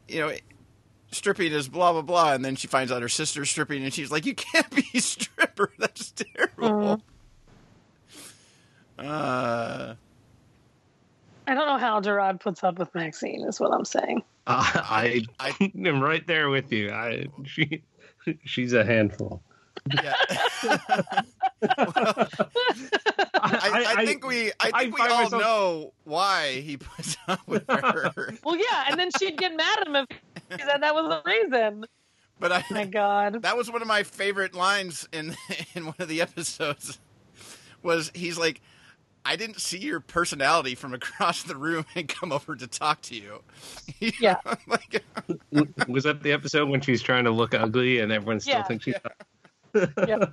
[0.07, 0.33] you know
[1.11, 4.11] stripping is blah blah blah, and then she finds out her sister's stripping, and she's
[4.11, 5.71] like, "You can't be a stripper.
[5.79, 7.01] That's terrible."
[8.99, 9.95] Uh,
[11.47, 13.43] I don't know how Jerrod puts up with Maxine.
[13.47, 14.23] Is what I'm saying.
[14.45, 16.91] Uh, I, I- am right there with you.
[16.91, 17.81] I she
[18.43, 19.41] she's a handful.
[19.93, 20.13] yeah.
[23.35, 27.39] I, I, think we I I think we all myself- know why he puts up
[27.47, 30.05] with her, Well, yeah, and then she'd get mad at him if
[30.51, 31.85] he said that was the reason.
[32.39, 33.41] but I My God.
[33.41, 35.35] That was one of my favorite lines in
[35.75, 36.99] in one of the episodes.
[37.81, 38.61] Was he's like,
[39.25, 43.15] I didn't see your personality from across the room and come over to talk to
[43.15, 43.41] you.
[44.19, 44.37] Yeah.
[44.67, 45.03] like,
[45.87, 48.63] Was that the episode when she's trying to look ugly and everyone still Yeah.
[48.63, 48.95] thinks she's
[50.07, 50.25] Yeah.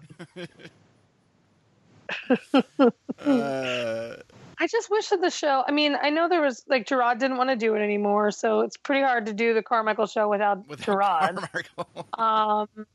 [3.18, 4.16] Uh,
[4.58, 5.64] I just wish that the show.
[5.66, 8.60] I mean, I know there was like Jerrod didn't want to do it anymore, so
[8.60, 11.36] it's pretty hard to do the Carmichael show without with Jerrod.
[11.36, 12.06] Carmichael.
[12.14, 12.86] Um,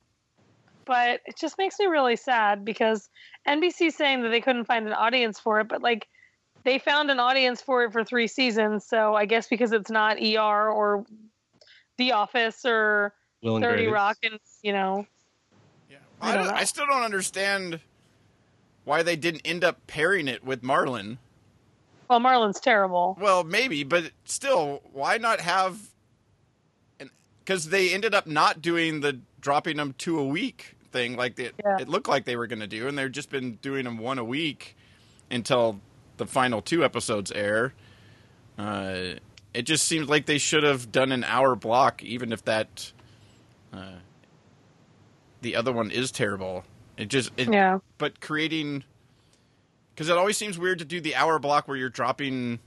[0.85, 3.09] but it just makes me really sad because
[3.47, 6.07] NBC's saying that they couldn't find an audience for it, but like
[6.63, 8.85] they found an audience for it for three seasons.
[8.85, 11.05] So I guess because it's not ER or
[11.97, 13.93] The Office or Will Thirty Grace.
[13.93, 15.07] Rock, and you know,
[15.89, 15.97] Yeah.
[16.21, 16.59] I I, don't don't, know.
[16.59, 17.79] I still don't understand
[18.85, 21.17] why they didn't end up pairing it with Marlon.
[22.09, 23.17] well, Marlon's terrible.
[23.19, 25.77] Well, maybe, but still, why not have?
[27.43, 31.51] Because they ended up not doing the dropping them two a week thing like they,
[31.63, 31.77] Yeah.
[31.79, 34.17] it looked like they were going to do, and they've just been doing them one
[34.17, 34.75] a week
[35.29, 35.79] until
[36.17, 37.73] the final two episodes air.
[38.57, 39.15] Uh,
[39.53, 42.91] it just seems like they should have done an hour block, even if that
[43.73, 43.97] uh,
[45.41, 46.63] the other one is terrible.
[46.97, 48.83] It just it, Yeah, but creating
[49.93, 52.59] because it always seems weird to do the hour block where you're dropping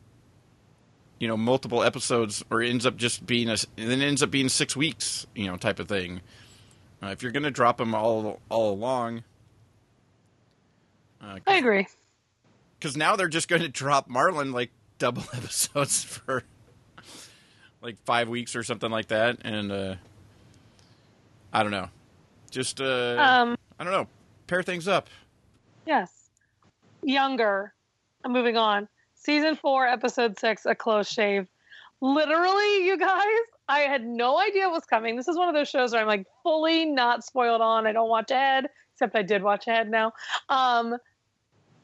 [1.19, 4.23] you know multiple episodes or it ends up just being a and then it ends
[4.23, 6.21] up being six weeks you know type of thing.
[7.03, 9.23] Uh, if you're gonna drop them all all along
[11.23, 11.87] uh, I agree.
[12.79, 16.45] because now they're just going to drop Marlon like double episodes for
[17.83, 19.95] like five weeks or something like that, and uh,
[21.53, 21.89] I don't know,
[22.51, 24.07] just uh, Um, I don't know,
[24.49, 25.09] pair things up.
[25.87, 26.31] yes,
[27.03, 27.73] younger.
[28.25, 28.89] I'm moving on.
[29.15, 31.47] Season four, episode six, a close shave.
[32.01, 33.25] Literally, you guys,
[33.69, 35.17] I had no idea was coming.
[35.17, 37.87] This is one of those shows where I'm like fully not spoiled on.
[37.87, 40.13] I don't watch ahead, except I did watch ahead now.
[40.49, 40.97] Um,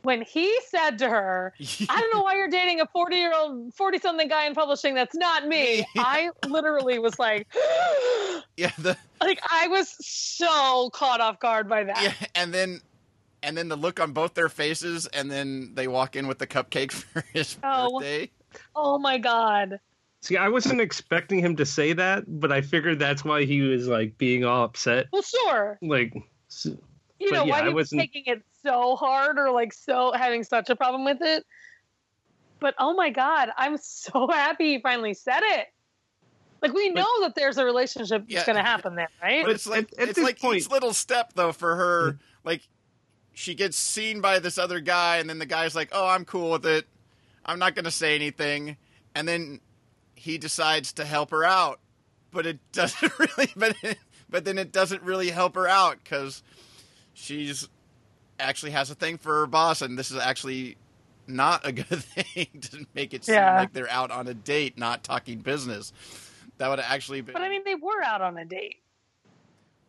[0.04, 1.52] when he said to her,
[1.88, 4.94] I don't know why you're dating a 40 year old, 40 something guy in publishing.
[4.94, 5.84] That's not me.
[5.96, 7.46] I literally was like,
[8.56, 12.02] yeah, the like I was so caught off guard by that.
[12.02, 12.80] yeah, and then
[13.42, 16.46] and then the look on both their faces, and then they walk in with the
[16.46, 17.98] cupcake for his Oh.
[17.98, 18.30] birthday.
[18.76, 19.80] Oh my god.
[20.20, 23.88] See, I wasn't expecting him to say that, but I figured that's why he was
[23.88, 25.06] like being all upset.
[25.12, 25.78] Well, sure.
[25.82, 26.14] Like,
[26.50, 26.66] s-
[27.18, 29.72] You But know yeah, why I he was wasn't- taking it so hard or like
[29.72, 31.44] so having such a problem with it.
[32.60, 35.66] But oh my god, I'm so happy he finally said it.
[36.62, 39.44] Like we But- know that there's a relationship that's going to happen there, right?
[39.44, 42.18] But it's like at- at it's this like point- each little step though for her.
[42.44, 42.66] Like
[43.34, 46.52] she gets seen by this other guy, and then the guy's like, "Oh, I'm cool
[46.52, 46.86] with it.
[47.44, 48.76] I'm not going to say anything."
[49.14, 49.60] And then
[50.14, 51.80] he decides to help her out,
[52.30, 53.50] but it doesn't really.
[53.56, 53.76] But
[54.30, 56.42] but then it doesn't really help her out because
[57.12, 57.68] she's
[58.38, 60.76] actually has a thing for her boss, and this is actually
[61.26, 63.56] not a good thing to make it seem Yeah.
[63.58, 65.92] like they're out on a date, not talking business.
[66.58, 67.32] That would actually be.
[67.32, 68.76] but I mean, they were out on a date.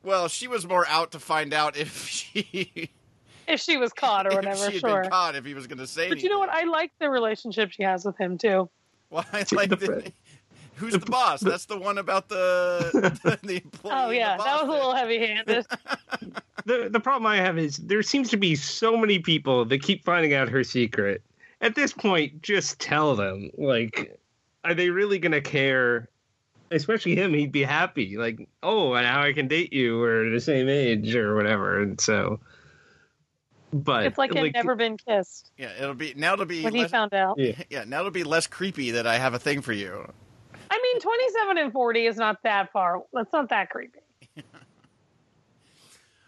[0.03, 2.89] Well, she was more out to find out if she
[3.47, 5.01] If she was caught or if whatever, she had sure.
[5.03, 6.09] been caught if he was going to say.
[6.09, 6.49] But you know what?
[6.49, 8.69] I like the relationship she has with him too.
[9.11, 10.13] Well, I like The- the,
[10.75, 11.41] who's the, boss?
[11.41, 12.89] That's the one about the
[13.23, 13.93] the, the employee.
[13.93, 14.69] Oh yeah, the that boss was a thing.
[14.69, 15.65] little heavy-handed.
[16.65, 20.05] the the problem I have is there seems to be so many people that keep
[20.05, 21.21] finding out her secret.
[21.61, 23.49] At this point, just tell them.
[23.57, 24.19] Like,
[24.63, 26.09] are they really gonna care?
[26.71, 28.17] Especially him, he'd be happy.
[28.17, 29.99] Like, oh, now I can date you.
[29.99, 31.81] We're the same age or whatever.
[31.81, 32.39] And so,
[33.71, 36.33] but it's like him never been kissed Yeah, it'll be now.
[36.33, 37.37] It'll be when he found out.
[37.37, 37.61] Yeah.
[37.69, 37.83] yeah.
[37.85, 40.11] Now it'll be less creepy that I have a thing for you.
[40.71, 43.01] I mean, 27 and 40 is not that far.
[43.13, 43.99] That's not that creepy.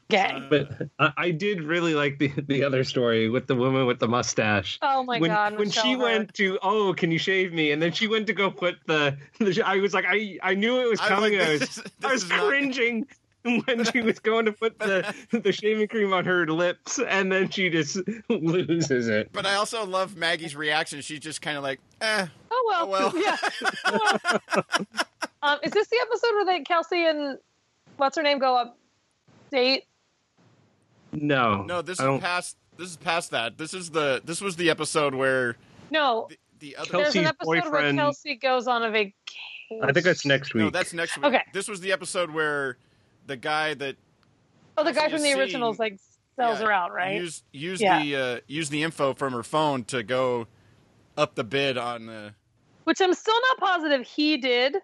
[0.09, 0.43] Gang.
[0.43, 3.99] Uh, but I, I did really like the the other story with the woman with
[3.99, 4.79] the mustache.
[4.81, 5.57] oh my when, god.
[5.57, 5.99] when Michelle she Hurd.
[6.01, 9.17] went to oh can you shave me and then she went to go put the,
[9.39, 11.59] the i was like i i knew it was I was coming like, i was,
[11.59, 13.05] this is- I was is not- cringing
[13.65, 17.49] when she was going to put the the shaving cream on her lips and then
[17.49, 17.97] she just
[18.29, 21.01] loses it But I also love Maggie's reaction.
[21.01, 22.27] She's just kind of like, eh.
[22.51, 23.13] Oh well.
[23.13, 24.41] Oh, well.
[24.65, 24.81] yeah.
[25.41, 27.37] um, is this the episode where they Kelsey and
[27.97, 28.77] what's her name go up
[29.51, 29.85] date?
[31.13, 32.57] no No, this I is don't- past.
[32.77, 33.57] This is past that.
[33.57, 34.21] This is the.
[34.23, 35.55] This was the episode where
[35.89, 36.89] No, the, the other.
[36.91, 39.13] Kel- there's an Kelsey's episode where boyfriend- Kelsey goes on a vacation.
[39.81, 41.25] i think that's next week no, that's next week.
[41.25, 41.41] Okay.
[41.53, 42.77] This was the episode where
[43.27, 43.95] the guy that
[44.77, 45.99] Oh, the guy from the originals like
[46.35, 47.15] sells yeah, her out, right?
[47.21, 48.01] Use use Yeah.
[48.01, 50.47] the uh, use the info from her phone to go
[51.17, 52.33] up the bid on the.
[52.83, 54.77] Which I'm still not positive he did.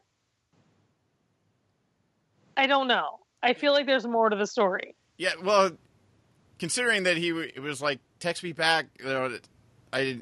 [2.57, 3.19] I don't know.
[3.41, 4.95] I feel like there's more to the story.
[5.17, 5.71] Yeah, well,
[6.59, 9.37] considering that he w- it was like text me back, you know,
[9.91, 10.19] I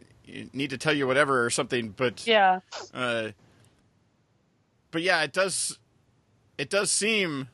[0.53, 2.60] need to tell you whatever or something, but Yeah.
[2.93, 3.29] uh,
[4.91, 5.77] but yeah, it does
[6.57, 7.47] it does seem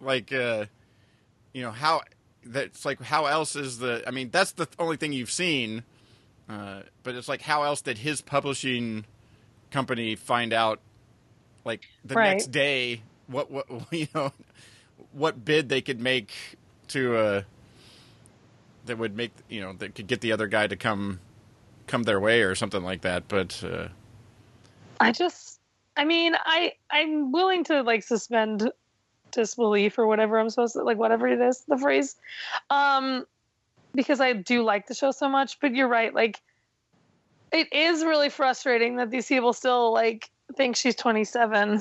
[0.00, 0.66] like uh,
[1.52, 2.02] you know how
[2.44, 5.84] that's like how else is the I mean that's the only thing you've seen,
[6.48, 9.04] uh, but it's like how else did his publishing
[9.70, 10.80] company find out
[11.64, 12.16] like the Right.
[12.16, 14.32] next day what what you know
[15.12, 16.32] what bid they could make
[16.88, 17.42] to uh
[18.86, 21.20] that would make you know that could get the other guy to come
[21.86, 23.28] come their way or something like that.
[23.28, 23.88] But uh,
[25.00, 25.60] I just,
[25.96, 28.70] I mean, I I'm willing to like suspend
[29.36, 32.16] disbelief or whatever I'm supposed to like whatever it is the phrase,
[32.70, 33.24] um,
[33.94, 35.60] because I do like the show so much.
[35.60, 36.40] But you're right, like
[37.52, 41.80] it is really frustrating that these people still like think she's 27,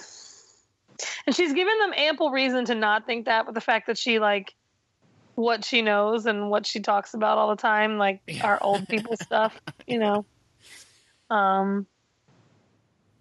[1.25, 4.19] and she's given them ample reason to not think that with the fact that she
[4.19, 4.53] like
[5.33, 9.15] what she knows and what she talks about all the time, like our old people
[9.17, 10.25] stuff, you know.
[11.27, 11.87] Um,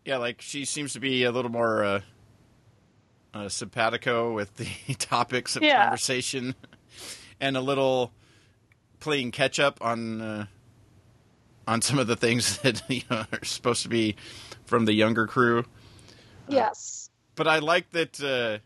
[0.05, 2.01] yeah, like she seems to be a little more uh,
[3.35, 4.68] uh, simpatico with the
[4.99, 5.83] topics of Yeah.
[5.85, 6.55] conversation,
[7.40, 8.12] and a little
[9.01, 10.47] playing catch up on uh,
[11.66, 14.16] on some of the things that you know are supposed to be
[14.66, 15.64] from the younger crew.
[16.49, 17.11] yes.
[17.37, 18.20] But I like that.
[18.23, 18.59] Uh,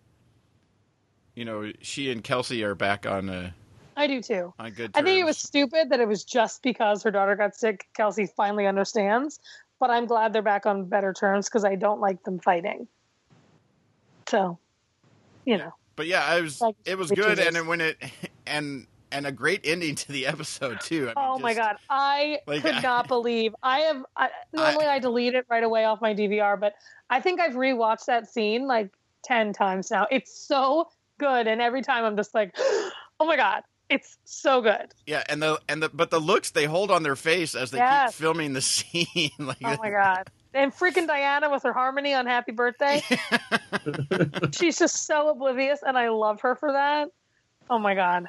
[1.35, 3.51] you know, she and Kelsey are back on uh,
[3.97, 4.53] I do too.
[4.59, 4.91] on good.
[4.95, 7.87] I think it was stupid that it was just because her daughter got sick.
[7.97, 9.39] Kelsey finally understands,
[9.81, 12.89] but I'm glad they're back on better terms because I don't like them fighting.
[14.29, 14.59] So,
[15.45, 16.61] you know, But yeah, I was.
[16.61, 17.97] Like it was good, and when it
[18.47, 21.05] and and a great ending to the episode too.
[21.05, 24.05] I mean, oh my god, I like, could I- not believe I have.
[24.17, 26.75] I, normally, I, delete it right away off my DVR, but
[27.11, 28.91] I think I've rewatched that scene like
[29.25, 30.07] ten times now.
[30.11, 30.88] It's so
[31.19, 34.93] good, and every time I'm just like, oh my god, it's so good.
[35.07, 37.79] Yeah, and the and the but the looks they hold on their face as they
[37.79, 38.12] Yes.
[38.12, 40.29] keep filming the scene, like Oh my god.
[40.59, 43.01] And freaking Diana with her harmony on Happy Birthday.
[44.53, 47.09] She's just so oblivious, and I love her for that.
[47.71, 48.27] Oh my god.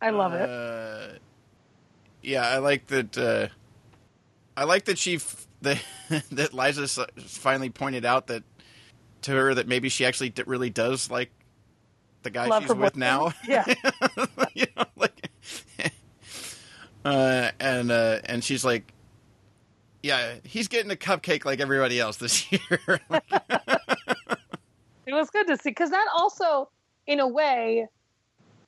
[0.00, 0.48] I love it.
[0.48, 1.18] Uh,
[2.22, 3.18] yeah, I like that.
[3.18, 3.48] Uh,
[4.56, 5.82] I like that she f- that
[6.30, 8.44] that Liza finally pointed out that
[9.22, 11.30] to her that maybe she actually d- really does like
[12.22, 12.96] the guy Love she's with boyfriend.
[12.98, 13.32] now.
[13.48, 13.64] Yeah.
[14.54, 15.30] you know, like,
[17.04, 18.92] uh, and uh, and she's like,
[20.04, 23.00] yeah, he's getting a cupcake like everybody else this year.
[25.06, 26.68] It was good to see because that also,
[27.06, 27.86] in a way,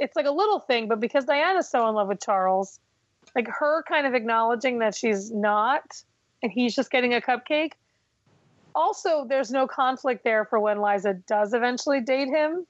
[0.01, 2.81] it's like a little thing, but because Diana's so in love with Charles,
[3.35, 6.03] like her kind of acknowledging that she's not,
[6.43, 7.73] and he's just getting a cupcake.
[8.75, 12.67] Also, there's no conflict there for when Liza does eventually date him.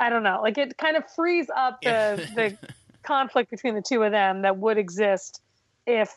[0.00, 0.40] I don't know.
[0.42, 2.56] Like it kind of frees up the the
[3.02, 5.42] conflict between the two of them that would exist
[5.86, 6.16] if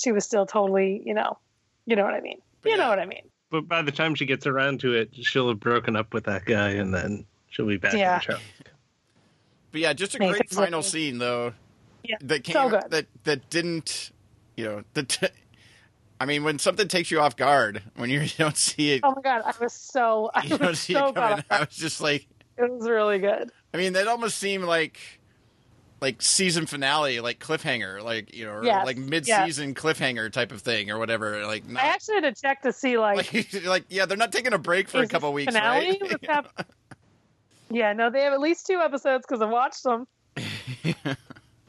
[0.00, 1.38] she was still totally, you know,
[1.86, 2.40] you know what I mean.
[2.62, 3.22] But you know what I mean.
[3.50, 6.44] But by the time she gets around to it, she'll have broken up with that
[6.44, 8.14] guy, and then she'll be back Yeah.
[8.14, 8.38] in the show.
[9.72, 11.52] But yeah, just a Make great final look- scene though.
[12.02, 12.84] Yeah, that came so good.
[12.90, 14.10] that that didn't,
[14.56, 15.32] you know, that.
[16.18, 19.22] I mean, when something takes you off guard, when you don't see it, Oh my
[19.22, 21.36] god, I was so I you don't was see so it coming.
[21.38, 22.26] caught I was just like,
[22.58, 23.50] It was really good.
[23.72, 24.98] I mean, that almost seemed like,
[26.00, 30.62] like season finale, like cliffhanger, like you know, or Yes, like mid-season cliffhanger type of
[30.62, 31.46] thing, or whatever.
[31.46, 34.32] Like, not, I actually had to check to see like, like, like, yeah, they're not
[34.32, 35.98] taking a break for a couple weeks, finale?
[36.28, 36.46] right?
[37.72, 40.06] Yeah, no, they have at least two episodes because I watched them.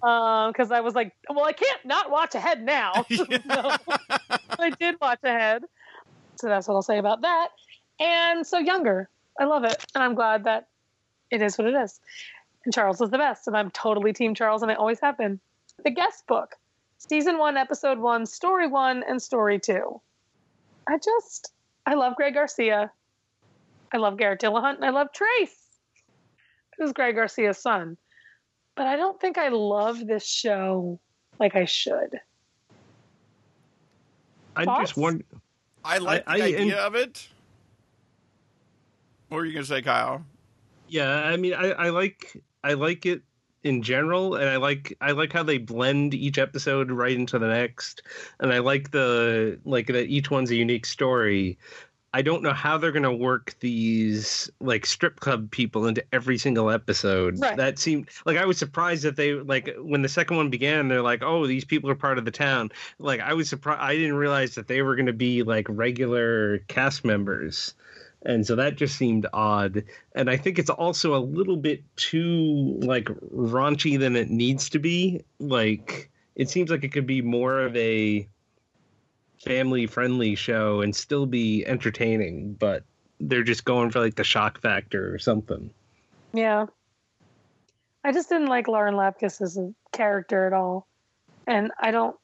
[0.03, 3.05] Um, because I was like, well, I can't not watch ahead now.
[3.07, 5.61] I did watch ahead.
[6.37, 7.49] So that's what I'll say about that.
[7.99, 10.69] And so younger, I love it, and I'm glad that
[11.29, 11.99] it is what it is.
[12.65, 15.39] And Charles is the best, and I'm totally Team Charles, and I always have been.
[15.83, 16.55] The guest book,
[16.99, 19.99] season one, episode one, story one, and story two.
[20.87, 21.53] I just,
[21.85, 22.91] I love Greg Garcia.
[23.93, 25.55] I love Garrett Dillahunt, and I love Trace,
[26.77, 27.97] who's Greg Garcia's son.
[28.75, 30.99] But I don't think I love this show
[31.39, 32.19] like I should.
[34.55, 34.81] I Thoughts?
[34.91, 35.25] just wonder.
[35.83, 37.27] I like I- the I- idea and- of it.
[39.29, 40.25] What were you gonna say, Kyle?
[40.89, 43.21] Yeah, I mean, I, I like I like it
[43.63, 47.47] in general, and I like I like how they blend each episode right into the
[47.47, 48.01] next,
[48.39, 51.57] and I like the like that each one's a unique story.
[52.13, 56.69] I don't know how they're gonna work these like strip club people into every single
[56.69, 57.39] episode.
[57.39, 57.55] Right.
[57.55, 60.87] That seemed like I was surprised that they like when the second one began.
[60.89, 62.71] They're like, oh, these people are part of the town.
[62.99, 63.81] Like I was surprised.
[63.81, 67.75] I didn't realize that they were gonna be like regular cast members
[68.23, 69.83] and so that just seemed odd
[70.15, 74.79] and i think it's also a little bit too like raunchy than it needs to
[74.79, 78.27] be like it seems like it could be more of a
[79.43, 82.83] family friendly show and still be entertaining but
[83.19, 85.71] they're just going for like the shock factor or something
[86.33, 86.67] Yeah.
[88.03, 90.87] I just didn't like Lauren Lapkus as a character at all.
[91.45, 92.15] And I don't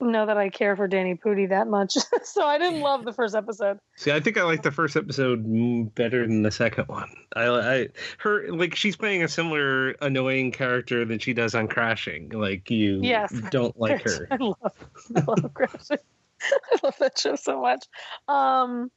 [0.00, 1.94] know that I care for Danny Pudi that much,
[2.24, 3.78] so I didn't love the first episode.
[3.96, 7.08] See, I think I like the first episode better than the second one.
[7.36, 7.88] I, I,
[8.18, 12.30] her, like, she's playing a similar annoying character than she does on Crashing.
[12.30, 13.32] Like, you Yes.
[13.50, 14.28] don't like her.
[14.30, 14.72] I love,
[15.16, 15.98] I love Crashing.
[16.42, 17.84] I love that show so much.
[18.28, 18.90] Um,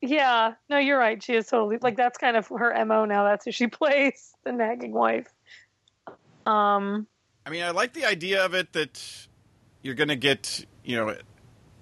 [0.00, 1.22] yeah, no, you're right.
[1.22, 3.24] She is totally like that's kind of her mo now.
[3.24, 5.26] That's who she plays, the nagging wife.
[6.46, 7.06] Um,
[7.44, 9.26] I mean, I like the idea of it that
[9.82, 11.16] you're going to get, you know,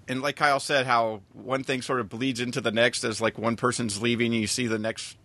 [0.09, 3.37] and like Kyle said, how one thing sort of bleeds into the next as like
[3.39, 5.17] one person's leaving, and you see the next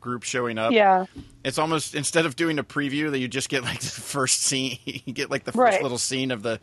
[0.00, 0.72] group showing up.
[0.72, 1.06] yeah,
[1.42, 4.78] It's almost instead of doing a preview that you just get like the first scene,
[4.84, 5.82] you get like the first Right.
[5.82, 6.60] little scene of the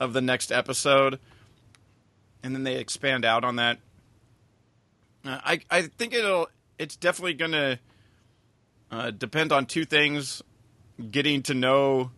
[0.00, 1.18] of the next episode,
[2.42, 3.78] and then they expand out on that.
[5.24, 7.78] Uh, I I think it'll it's definitely going to
[8.90, 10.42] uh, depend on two things:
[11.10, 12.10] getting to know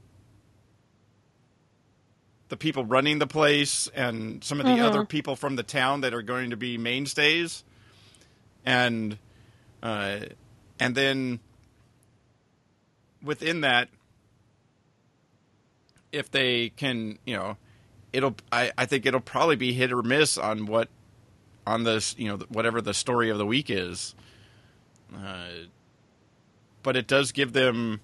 [2.49, 4.84] the people running the place and some of the Mhm.
[4.84, 7.64] other people from the town that are going to be mainstays,
[8.64, 9.18] and
[9.82, 10.20] uh,
[10.78, 11.40] and then
[13.22, 13.88] within that,
[16.12, 17.57] if they can, you know,
[18.12, 18.36] it'll.
[18.53, 20.88] I, I think it'll probably be hit or miss on what
[21.66, 24.14] on this, you know, whatever the story of the week is.
[25.14, 25.49] Uh,
[26.82, 28.01] but it does give them,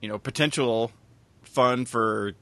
[0.00, 0.92] you know, potential
[1.42, 2.34] fun for,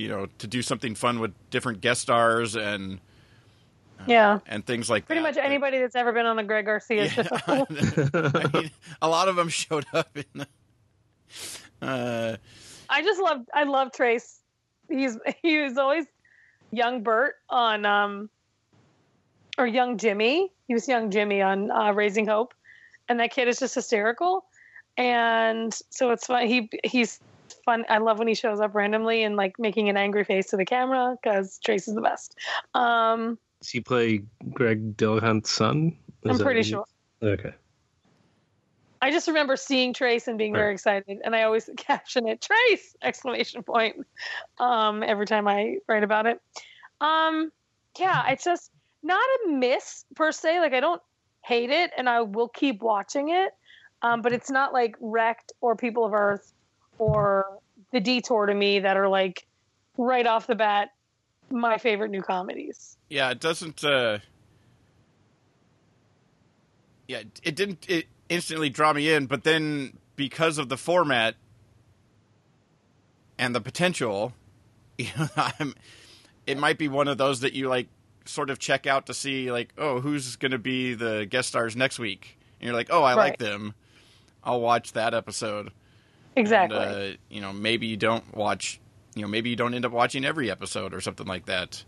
[0.00, 3.00] you know, to do something fun with different guest stars and
[4.06, 4.40] yeah.
[4.46, 5.36] and things like Pretty that.
[5.36, 7.22] much anybody that's ever been on a Greg Garcia show.
[7.46, 7.66] I
[8.52, 8.70] mean,
[9.02, 10.46] a lot of them showed up in the.
[11.82, 12.36] Uh,
[12.88, 14.40] I just love I love Trace.
[14.88, 16.06] He's he was always
[16.70, 18.30] young Bert on um
[19.58, 20.52] or young Jimmy.
[20.66, 22.54] He was young Jimmy on uh, Raising Hope,
[23.08, 24.44] and that kid is just hysterical.
[24.96, 26.46] And so it's fun.
[26.46, 27.20] He he's
[27.64, 27.84] fun.
[27.88, 30.64] I love when he shows up randomly and like making an angry face to the
[30.64, 32.36] camera because Trace is the best.
[32.74, 35.96] Um, Does he play Greg Dillahunt's son?
[36.24, 36.84] Is I'm pretty sure.
[37.22, 37.52] Okay.
[39.02, 42.96] I just remember seeing Trace and being very excited, and I always caption it Trace
[43.02, 44.06] exclamation point
[44.58, 46.40] um, every time I write about it.
[47.00, 47.50] Um,
[47.98, 48.70] yeah, it's just
[49.02, 50.60] not a miss per se.
[50.60, 51.00] Like I don't
[51.42, 53.52] hate it, and I will keep watching it.
[54.02, 56.52] Um, but it's not like Wrecked or People of Earth
[57.00, 57.58] or
[57.92, 59.46] The Detour to me that are like
[59.96, 60.90] right off the bat
[61.50, 62.96] my favorite new comedies.
[63.08, 63.82] yeah, it doesn't.
[63.82, 64.18] Uh,
[67.08, 71.34] yeah, it didn't it instantly draw me in, but then because of the format
[73.36, 74.32] and the potential,
[74.98, 75.74] you know, I'm,
[76.46, 77.88] it might be one of those that you like
[78.26, 81.74] sort of check out to see like, oh, who's going to be the guest stars
[81.74, 82.38] next week?
[82.60, 83.74] And you're like, oh, I like them.
[84.44, 85.72] I'll watch that episode.
[86.36, 86.78] Exactly.
[86.78, 88.80] And, uh, you know, maybe you don't watch,
[89.14, 91.84] you know, maybe you don't end up watching every episode or something like that.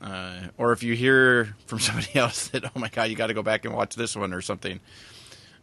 [0.00, 3.34] Uh, or if you hear from somebody else that, oh my god, you got to
[3.34, 4.80] go back and watch this one or something.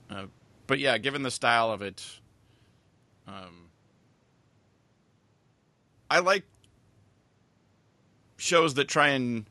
[0.10, 0.26] Uh,
[0.68, 2.06] but yeah, given the style of it,
[3.28, 3.70] um,
[6.10, 6.44] I like
[8.38, 9.46] shows that try and.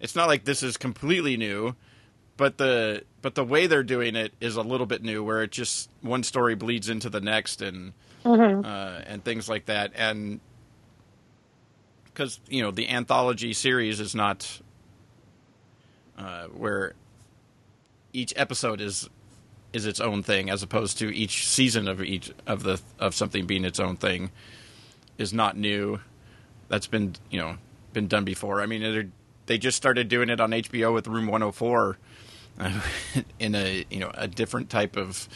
[0.00, 1.74] It's not like this is completely new,
[2.38, 5.50] but the but the way they're doing it is a little bit new, where it
[5.50, 7.92] just one story bleeds into the next and
[8.24, 8.64] Mhm.
[8.64, 10.40] uh, and things like that, and
[12.06, 14.60] because you know the anthology series is not
[16.16, 16.94] uh, where
[18.12, 19.08] each episode is
[19.72, 23.46] is its own thing, as opposed to each season of each of the of something
[23.46, 24.30] being its own thing
[25.18, 26.00] is not new.
[26.68, 27.56] That's been you know
[27.92, 28.60] been done before.
[28.60, 29.12] I mean,
[29.46, 31.94] they just started doing it on HBO with Room 104 uh,
[33.38, 35.28] in a you know a different type of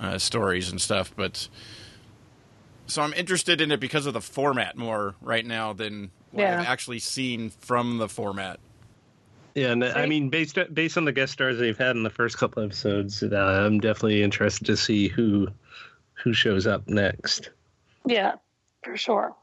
[0.00, 1.48] uh, stories and stuff, but
[2.86, 6.60] so I'm interested in it because of the format more right now than what Yeah.
[6.60, 8.58] I've actually seen from the format.
[9.54, 12.38] Yeah, and I mean, based based on the guest stars they've had in the first
[12.38, 15.48] couple episodes, uh, I'm definitely interested to see who
[16.14, 17.50] who shows up next.
[18.06, 18.36] Yeah,
[18.82, 19.34] for sure.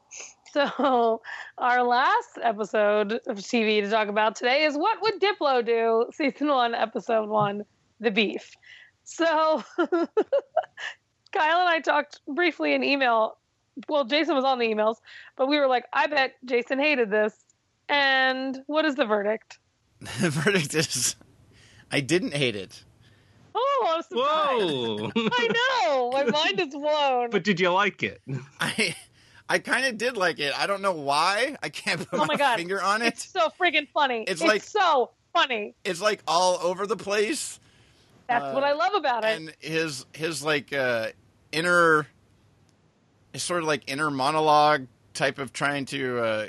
[0.52, 1.22] So,
[1.58, 6.06] our last episode of TV to talk about today is What Would Diplo Do?
[6.12, 7.64] Season 1, Episode 1
[8.00, 8.56] The Beef.
[9.04, 10.08] So, Kyle
[11.36, 13.38] and I talked briefly in email.
[13.88, 14.96] Well, Jason was on the emails,
[15.36, 17.34] but we were like, I bet Jason hated this.
[17.88, 19.60] And what is the verdict?
[20.20, 21.14] the verdict is
[21.92, 22.82] I didn't hate it.
[23.54, 25.14] Oh, I'm surprised.
[25.14, 25.30] Whoa!
[25.32, 25.48] I
[25.86, 26.10] know.
[26.12, 27.30] My mind is blown.
[27.30, 28.20] but did you like it?
[28.60, 28.94] I
[29.50, 30.58] I kind of did like it.
[30.58, 31.56] I don't know why.
[31.62, 32.56] I can't put Oh my God.
[32.56, 33.08] finger on it.
[33.08, 34.22] it's so friggin' funny.
[34.22, 35.74] It's It's, like- so funny.
[35.84, 37.58] It's like all over the place.
[38.28, 39.36] That's Uh, what I love about it.
[39.36, 41.08] and his his like uh
[41.50, 42.06] inner
[43.32, 46.46] his sort of like inner monologue type of trying to uh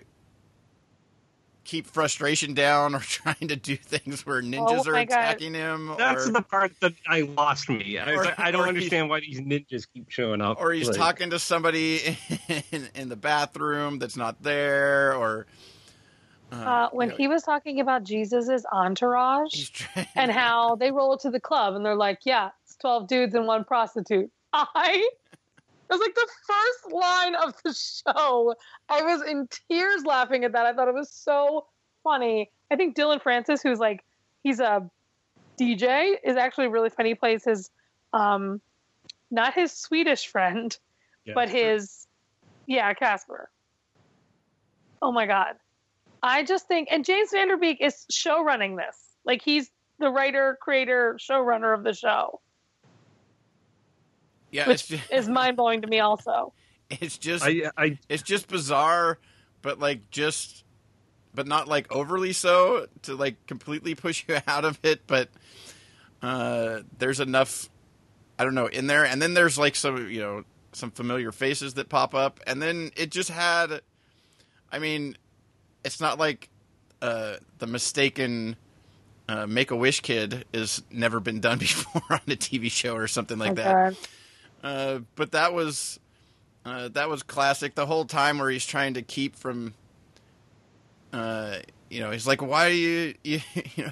[1.72, 5.18] keep frustration down or trying to do things where ninjas Oh are my God.
[5.18, 7.98] attacking him That's or, the part that I lost me.
[7.98, 10.60] I, Or- I don't understand why these ninjas keep showing up.
[10.60, 12.18] or he's Like, talking to somebody
[12.72, 15.46] in, in the bathroom that's not there or
[16.52, 21.18] Uh, when you know, he was talking about Jesus's entourage trying and how they roll
[21.20, 25.31] to the club and they're like, "Yeah, it's twelve dudes and one prostitute." I it
[25.92, 28.56] was like the first line of the show.
[28.90, 30.66] I was in tears laughing at that.
[30.66, 31.66] I thought it was so
[32.04, 32.52] funny.
[32.72, 34.04] I think Dillon Francis, who's like
[34.44, 34.90] he's a
[35.60, 37.10] DJ, is actually really funny.
[37.10, 37.70] He plays his
[38.14, 38.62] um
[39.30, 40.78] not his Swedish friend,
[41.26, 41.34] yeah.
[41.34, 42.08] but his
[42.68, 43.50] yeah casper
[45.02, 45.56] oh my god
[46.24, 50.10] i just think and james van der beek is show running this like he's the
[50.10, 52.40] writer creator showrunner of the show
[54.52, 56.54] yeah it's which just, is mind-blowing to me also.
[57.00, 59.18] It's just I, I it's just bizarre
[59.62, 60.66] but like just
[61.34, 65.30] but not like overly so to like completely push you out of it but
[66.22, 67.70] uh there's enough
[68.38, 69.06] i don't know in there.
[69.06, 70.44] And then there's like some you know
[70.74, 72.40] some familiar faces that pop up.
[72.46, 73.80] And then it just had
[74.70, 75.16] i mean
[75.86, 76.50] it's not like
[77.02, 78.58] uh the mistaken
[79.30, 83.08] uh, Make a Wish kid has never been done before on a TV show or
[83.08, 83.96] something like Oh, that.
[84.62, 84.68] God.
[84.70, 86.00] Uh, but that was
[86.66, 87.76] uh, that was classic.
[87.76, 89.74] The whole time where he's trying to keep from,
[91.14, 91.58] uh,
[91.90, 93.42] you know, he's like, "Why are you, you,
[93.76, 93.92] you know,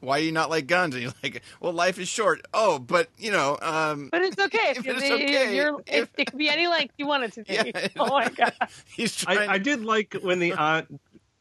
[0.00, 3.08] why are you not like guns?" And he's like, "Well, life is short." Oh, but
[3.18, 5.56] you know, um, but it's okay if But you- it's okay.
[5.56, 7.88] you're- it, If- it could be any length you want it to be Yeah.
[7.98, 8.52] oh my god
[8.94, 9.48] he's trying.
[9.48, 11.00] I, I did like when the aunt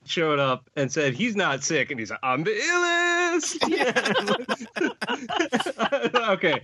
[0.10, 3.94] showed up and said he's not sick, and he's like, "I'm the illest." Yeah.
[6.30, 6.62] okay,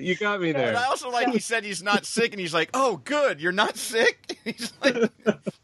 [0.00, 0.76] you got me and there.
[0.76, 3.76] I also like he said he's not sick, and he's like, "Oh, good, you're not
[3.76, 4.96] sick." He's like,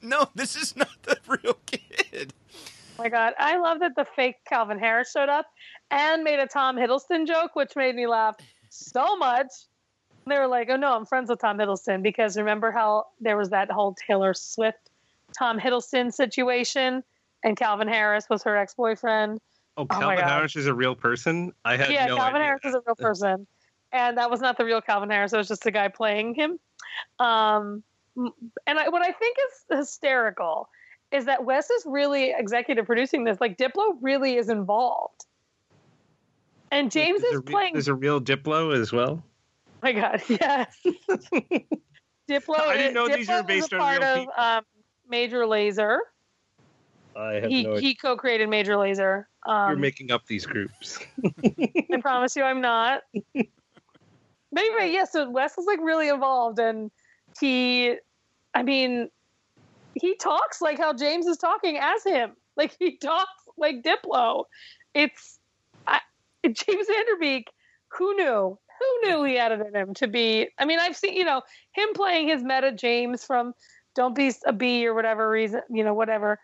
[0.02, 2.32] "No, this is not the real kid."
[2.98, 5.46] Oh my god i love that the fake calvin harris showed up
[5.92, 8.34] and made a tom hiddleston joke which made me laugh
[8.70, 9.46] so much
[10.26, 13.50] they were like oh no i'm friends with tom hiddleston because remember how there was
[13.50, 14.90] that whole taylor swift
[15.38, 17.04] tom hiddleston situation
[17.44, 19.38] and calvin harris was her ex-boyfriend
[19.80, 20.28] Oh, Calvin God.
[20.28, 21.52] Harris is a real person.
[21.64, 22.46] I had yeah no calvin idea.
[22.46, 23.46] harris is a real person
[23.92, 26.58] and that was not the real calvin harris it was just a guy playing him
[27.20, 27.84] um,
[28.66, 29.36] and I, what i think
[29.70, 30.68] is hysterical
[31.12, 35.24] is that wes is really executive producing this like diplo really is involved
[36.72, 39.22] and james There's is re- playing There's a real Diplo as well.
[39.22, 40.76] oh my god yes
[42.28, 44.32] diplo I didn't is- know these were based on real of people.
[44.36, 44.64] um,
[45.08, 45.98] Major Lazer
[47.18, 50.98] I have he, no he co-created Major Lazer um, You're making up these groups.
[51.44, 53.02] I promise you I'm not.
[53.34, 56.90] But anyway, yeah, so Wes is like really involved and
[57.40, 57.96] he
[58.54, 59.08] I mean
[59.94, 62.32] he talks like how James is talking as him.
[62.56, 64.44] Like he talks like Diplo.
[64.94, 65.38] It's
[65.86, 66.00] I,
[66.44, 67.50] James Van Der Beek,
[67.88, 68.58] who knew?
[68.78, 71.42] Who knew he had it in him to be I mean, I've seen, you know,
[71.72, 73.54] him playing his meta James from
[73.94, 76.38] Don't Be a Bee or whatever reason, you know, whatever.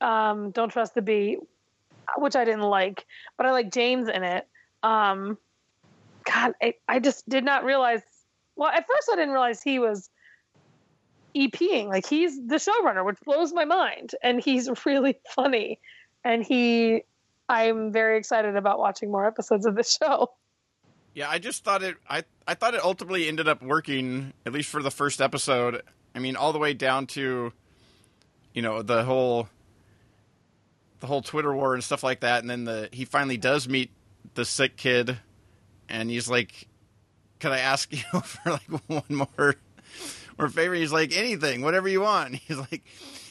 [0.00, 1.38] Um, Don't Trust the Bee,
[2.16, 4.46] which I didn't like, but I like James in it.
[4.82, 5.38] Um,
[6.24, 8.02] God, I, I just did not realize.
[8.56, 10.10] Well, at first I didn't realize he was
[11.34, 11.88] EPing.
[11.88, 15.80] Like he's the showrunner, which blows my mind, and he's really funny.
[16.24, 17.02] And he,
[17.48, 20.32] I'm very excited about watching more episodes of the show.
[21.14, 21.96] Yeah, I just thought it.
[22.08, 25.82] I I thought it ultimately ended up working at least for the first episode.
[26.14, 27.52] I mean, all the way down to,
[28.52, 29.48] you know, the whole,
[31.00, 33.90] the whole Twitter war and stuff like that, and then the he finally does meet
[34.34, 35.18] the sick kid,
[35.88, 36.68] and he's like,
[37.40, 39.56] "Could I ask you for like one more,
[40.38, 42.84] more favor?" He's like, "Anything, whatever you want." He's like,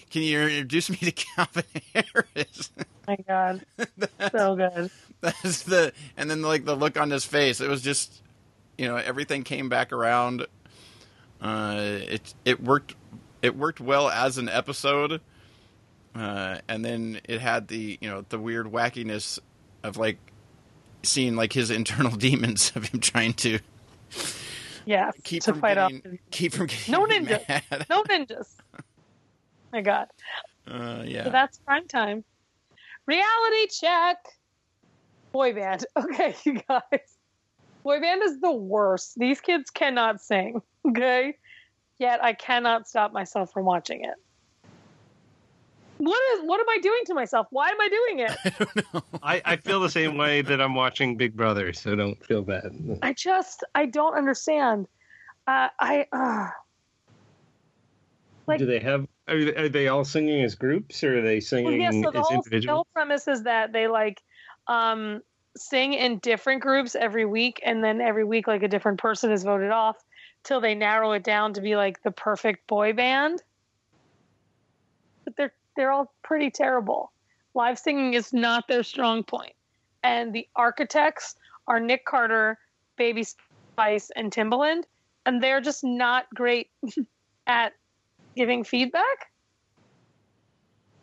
[0.10, 1.64] "Can you introduce me to Calvin
[1.94, 2.72] Harris?"
[3.10, 3.66] my God,
[4.32, 4.92] so good.
[5.22, 7.60] That's the and then like the look on his face.
[7.60, 8.22] It was just
[8.78, 10.46] you know everything came back around.
[11.42, 12.96] Uh, it it worked
[13.42, 15.22] it worked well as an episode,
[16.16, 19.40] uh, and then it had the you know the weird wackiness
[19.84, 20.18] of like
[21.04, 23.60] seeing like his internal demons of him trying to
[24.86, 25.92] Yeah, keep to from fight off.
[25.92, 27.48] getting, keep from getting No ninja.
[27.72, 27.86] mad.
[27.90, 28.48] No ninjas.
[29.72, 30.08] my God.
[30.68, 32.24] Uh, So yeah, that's prime time.
[33.06, 34.18] Reality check.
[35.32, 35.86] Boy band.
[35.98, 37.02] Okay, you guys.
[37.84, 39.14] Boy band is the worst.
[39.18, 40.62] These kids cannot sing.
[40.88, 41.38] Okay.
[42.00, 44.16] Yet I cannot stop myself from watching it.
[46.00, 47.48] What is what am I doing to myself?
[47.50, 49.04] Why am I doing it?
[49.22, 52.42] I, I I feel the same way that I'm watching Big Brother, so don't feel
[52.42, 52.72] bad.
[53.02, 54.88] I just I don't understand.
[55.46, 56.48] Uh, I uh,
[58.48, 61.42] Like- do they have Are, are they all singing as groups, or are they Well,
[61.42, 62.76] singing yeah, so the as whole, the individuals?
[62.76, 64.22] whole premise is that they like
[64.68, 65.22] um,
[65.58, 69.44] sing in different groups every week, and then every week, like a different person is
[69.44, 69.98] voted off
[70.46, 73.44] till they narrow it down to be like the perfect boy band.
[75.26, 77.14] But they're they're all pretty terrible.
[77.54, 79.54] Live singing is not their strong point,
[80.04, 81.36] and the architects
[81.70, 82.58] are Nick Carter,
[82.98, 84.84] Baby Spice, and Timbaland,
[85.26, 86.70] and they're just not great
[87.48, 87.72] at
[88.36, 89.32] giving feedback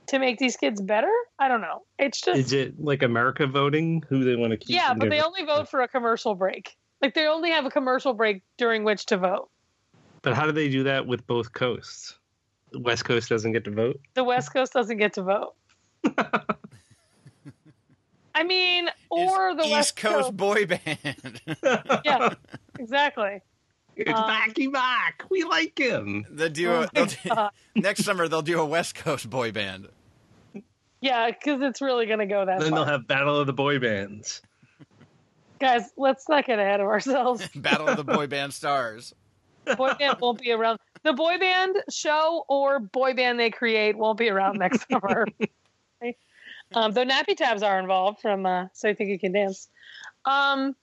[0.09, 1.13] to make these kids better.
[1.39, 1.85] I don't know.
[1.99, 4.77] It's just Is it like America voting who they want to keep?
[4.77, 6.77] yeah, but they only vote for a commercial break.
[7.01, 9.49] Like they only have a commercial break during which to vote.
[10.21, 12.19] But how do they do that with both coasts?
[12.77, 13.99] The West Coast doesn't get to vote.
[14.15, 15.55] The West Coast doesn't get to vote.
[18.35, 21.41] I mean, or the East West Coast, boy band.
[22.05, 22.35] Yeah,
[22.79, 23.41] exactly.
[23.97, 25.23] It's Um, Backy Back.
[25.31, 26.27] We like him.
[26.31, 29.89] they'll do Oh a, my do- next summer they'll do a West Coast boy band.
[31.01, 32.81] Yeah, because it's really going to go that Then far.
[32.81, 34.43] they'll have Battle of the Boy Bands.
[35.61, 37.49] Guys, let's not get ahead of ourselves.
[37.57, 39.15] Battle of the boy band stars.
[39.79, 40.79] boy band won't be around.
[41.07, 45.25] The boy band show or boy band they create won't be around next summer.
[46.75, 49.69] Um, though NappyTabs are involved from uh, So You Think You Can Dance.
[50.25, 50.75] Um,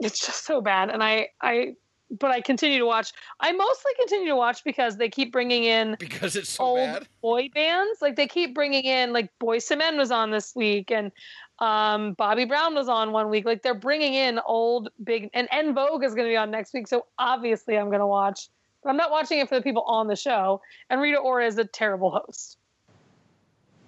[0.00, 1.72] it's just so bad, and I, I,
[2.10, 3.12] but I continue to watch.
[3.40, 7.08] I mostly continue to watch because they keep bringing in Because it's so old bad.
[7.22, 8.02] boy bands.
[8.02, 11.10] Like they keep bringing in, like Boyz II Men was on this week, and
[11.58, 13.46] um, Bobby Brown was on one week.
[13.46, 16.74] Like they're bringing in old big, and En Vogue is going to be on next
[16.74, 16.86] week.
[16.86, 18.50] So obviously I'm going to watch,
[18.82, 20.60] but I'm not watching it for the people on the show.
[20.90, 22.58] And Rita Ora is a terrible host.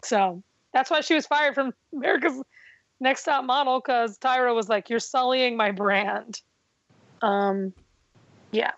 [0.03, 2.43] So that's why she was fired from America's
[3.01, 6.41] Next Top Model because Tyra was like, "You're sullying my brand."
[7.22, 7.72] Um,
[8.51, 8.72] yeah.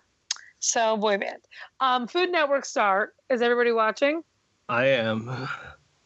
[0.61, 1.43] So boy band.
[1.81, 3.13] Um, Food Network star.
[3.29, 4.23] Is everybody watching?
[4.69, 5.49] I am.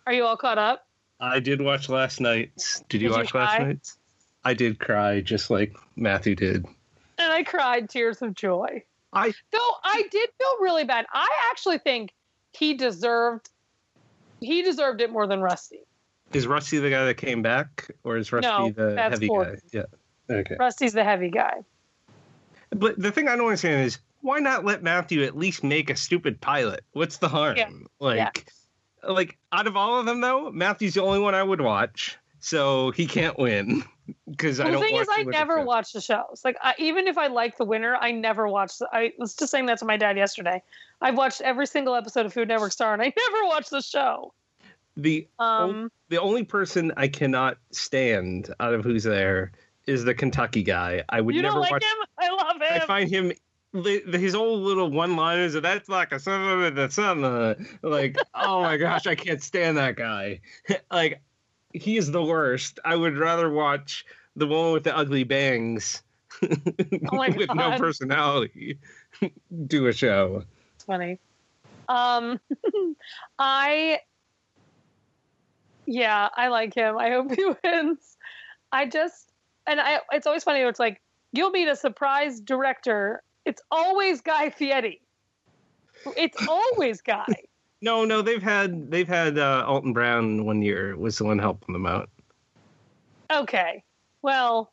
[0.07, 0.87] Are you all caught up?
[1.21, 2.81] I did watch last night's.
[2.89, 3.65] Did you Did you watch last cry?
[3.65, 3.99] night's?
[4.45, 6.65] I did cry just like Matthew did.
[7.19, 8.83] And I cried tears of joy.
[9.17, 11.07] I Though I did feel really bad.
[11.13, 12.13] I actually think
[12.53, 13.49] he deserved
[14.41, 15.81] he deserved it more than Rusty.
[16.33, 19.61] is Rusty the guy that came back, or is Rusty No, the that's heavy Gordon.
[19.73, 19.85] guy?
[20.29, 20.37] Yeah.
[20.37, 20.57] Okay.
[20.59, 21.65] Rusty's the heavy guy.
[22.71, 25.97] But the thing I don't understand is why not let Matthew at least make a
[25.97, 26.85] stupid pilot?
[26.93, 27.57] What's the harm?
[27.57, 27.71] Yeah.
[28.01, 28.49] Like,
[29.09, 32.91] like out of all of them though, Matthew's the only one I would watch, so
[32.91, 33.85] he can't win
[34.31, 35.65] because Well, the thing is, I never show.
[35.65, 36.43] watch the shows.
[36.45, 38.79] Like, I, even if I like the winner, I never watch.
[38.79, 40.63] The, I was just saying that to my dad yesterday.
[41.01, 44.33] I've watched every single episode of Food Network Star, and I never watched the show.
[44.97, 49.53] the Um, the only person I cannot stand out of who's there
[49.87, 51.03] is the Kentucky guy.
[51.09, 51.85] I would you never don't like watch.
[51.85, 52.07] him?
[52.19, 52.83] I love him.
[52.83, 53.33] I find him
[53.85, 58.17] his old little one-liners of that's like a son of a son of a-" like
[58.35, 60.41] oh my gosh I can't stand that guy
[60.91, 61.21] like
[61.77, 64.05] he is the worst I would rather watch
[64.35, 66.03] the one with the ugly bangs
[66.43, 66.49] Oh
[67.37, 68.79] with no personality
[69.67, 71.19] do a show It's funny.
[71.89, 72.41] Um,
[73.39, 74.01] I,
[75.87, 76.99] yeah, I like him.
[76.99, 78.17] I hope he wins.
[78.73, 79.33] I just,
[79.67, 80.61] and I, it's always funny.
[80.61, 81.01] It's like
[81.33, 83.23] you'll meet a surprise director.
[83.45, 85.01] It's always Guy Fieri.
[86.17, 87.25] It's always Guy.
[87.83, 91.73] No no they've had they've had uh, Alton Brown one year was the one helping
[91.73, 92.09] them out
[93.29, 93.83] Okay,
[94.23, 94.73] well,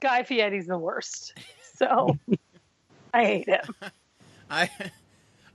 [0.00, 1.32] Guy Fieri's the worst.
[1.76, 2.18] So
[3.14, 3.62] I hate him.
[4.50, 4.68] I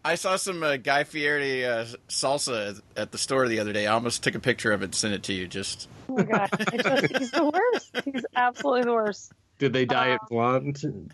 [0.03, 3.85] I saw some uh, Guy Fieri uh, salsa at the store the other day.
[3.85, 5.47] I almost took a picture of it and sent it to you.
[5.47, 7.43] Just Oh my god, I just, he's the
[7.73, 7.91] worst.
[8.05, 9.31] He's absolutely the worst.
[9.59, 11.13] did they dye it Uh, blonde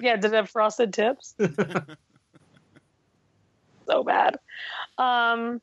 [0.00, 1.34] Yeah, did it have frosted tips?
[3.90, 4.36] So bad.
[4.98, 5.60] Um,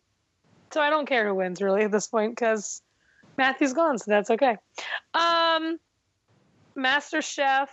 [0.71, 2.82] so I don't care who wins really at this point because
[3.38, 4.57] Matthew's gone, so that's okay.
[5.13, 5.80] Um,
[6.75, 7.69] Master Chef.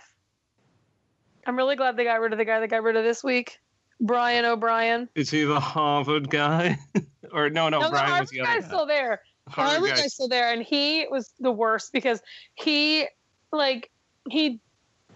[1.45, 3.59] I'm really glad they got rid of the guy that got rid of this week,
[4.01, 5.07] Brian O'Brien.
[5.13, 6.79] is he the Harvard guy
[7.31, 8.67] or no no, no, the Brian was Harvard the other guy's guy.
[8.67, 9.21] still there.
[9.45, 10.01] The Harvard Harvard guy.
[10.01, 12.19] guy's still there, and he was the worst because
[12.55, 13.07] he,
[13.51, 13.91] like,
[14.27, 14.59] he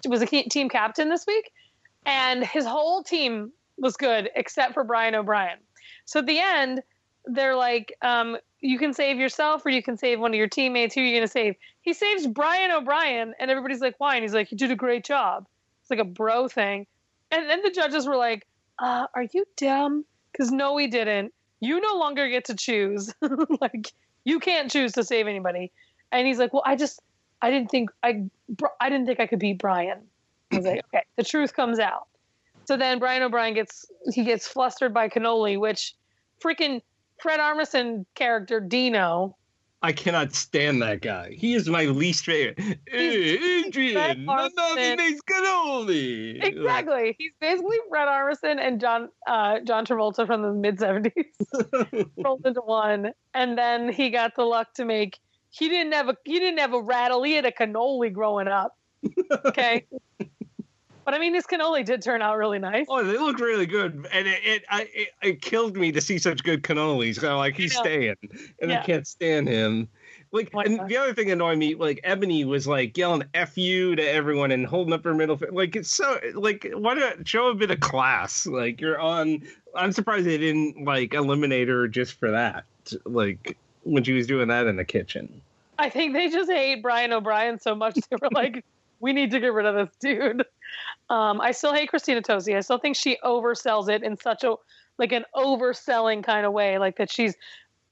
[0.07, 1.51] was a team captain this week,
[2.05, 5.57] and his whole team was good except for Brian O'Brien.
[6.05, 6.81] So at the end,
[7.25, 10.95] they're like, um, you can save yourself or you can save one of your teammates.
[10.95, 11.55] Who are you going to save?
[11.81, 14.15] He saves Brian O'Brien, and everybody's like, why?
[14.15, 15.47] And he's like, you did a great job.
[15.81, 16.87] It's like a bro thing.
[17.31, 18.47] And then the judges were like,
[18.79, 20.05] uh, are you dumb?
[20.31, 21.33] Because no, he didn't.
[21.59, 23.13] You no longer get to choose.
[23.61, 23.91] like,
[24.23, 25.71] you can't choose to save anybody.
[26.11, 27.01] And he's like, well, I just,
[27.41, 28.25] I didn't think I,
[28.81, 29.99] I didn't think I could beat Brian.
[30.51, 32.07] I was like, okay, the truth comes out.
[32.69, 35.95] So then Brian O'Brien gets he gets flustered by cannoli, which
[36.39, 36.81] freaking
[37.19, 39.35] Fred Armisen character Dino.
[39.81, 41.31] I cannot stand that guy.
[41.31, 42.59] He is my least favorite.
[42.87, 44.97] Hey, Adrian, Fred nothing Armisen.
[44.97, 46.43] makes cannoli.
[46.43, 47.15] Exactly.
[47.17, 51.25] He's basically Fred Armisen and John uh, John Travolta from the mid seventies
[52.23, 53.13] rolled into one.
[53.33, 55.17] And then he got the luck to make
[55.49, 58.77] he didn't have a he didn't have a rattle, he had a cannoli growing up.
[59.45, 59.87] Okay.
[61.09, 62.85] But I mean his cannoli did turn out really nice.
[62.87, 66.19] Oh, they look really good, and it it, I, it it killed me to see
[66.19, 67.23] such good cannolis.
[67.27, 68.13] I'm like, he's staying,
[68.61, 69.87] and I can't stand him.
[70.31, 70.87] Like, Why and not?
[70.87, 74.67] the other thing annoyed me, like Ebony was like yelling "f you" to everyone and
[74.67, 75.35] holding up her middle.
[75.35, 75.51] finger.
[75.51, 78.45] Like, it's so like, why not show a bit of class?
[78.45, 79.41] Like, you're on.
[79.73, 82.65] I'm surprised they didn't like eliminate her just for that.
[83.05, 85.41] Like when she was doing that in the kitchen.
[85.79, 88.63] I think they just hate Brian O'Brien so much they were like,
[88.99, 90.45] we need to get rid of this dude.
[91.09, 92.55] Um, I still hate Christina Tosi.
[92.55, 94.55] I still think she oversells it in such a
[94.97, 97.33] like an overselling kind of way, like that she's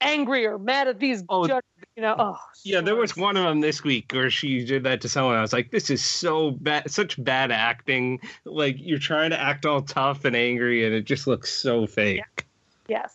[0.00, 1.46] angry or mad at these Oh.
[1.46, 1.64] judges.
[1.96, 5.00] You know, oh Yeah, there was one of them this week where she did that
[5.00, 5.34] to someone.
[5.34, 8.20] I was like, this is so bad, such bad acting.
[8.44, 12.46] Like you're trying to act all tough and angry, and it just looks so fake.
[12.88, 13.14] Yes.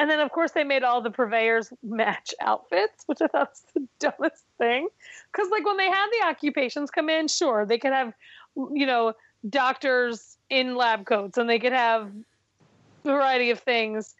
[0.00, 3.62] And then, of course, they made all the purveyors match outfits, which I thought was
[3.74, 4.88] the dumbest thing.
[5.30, 8.14] Because, like, when they had the occupations come in, sure, they could have,
[8.56, 9.14] you know,
[9.48, 12.10] doctors in lab coats and they could have
[13.04, 14.14] a variety of things.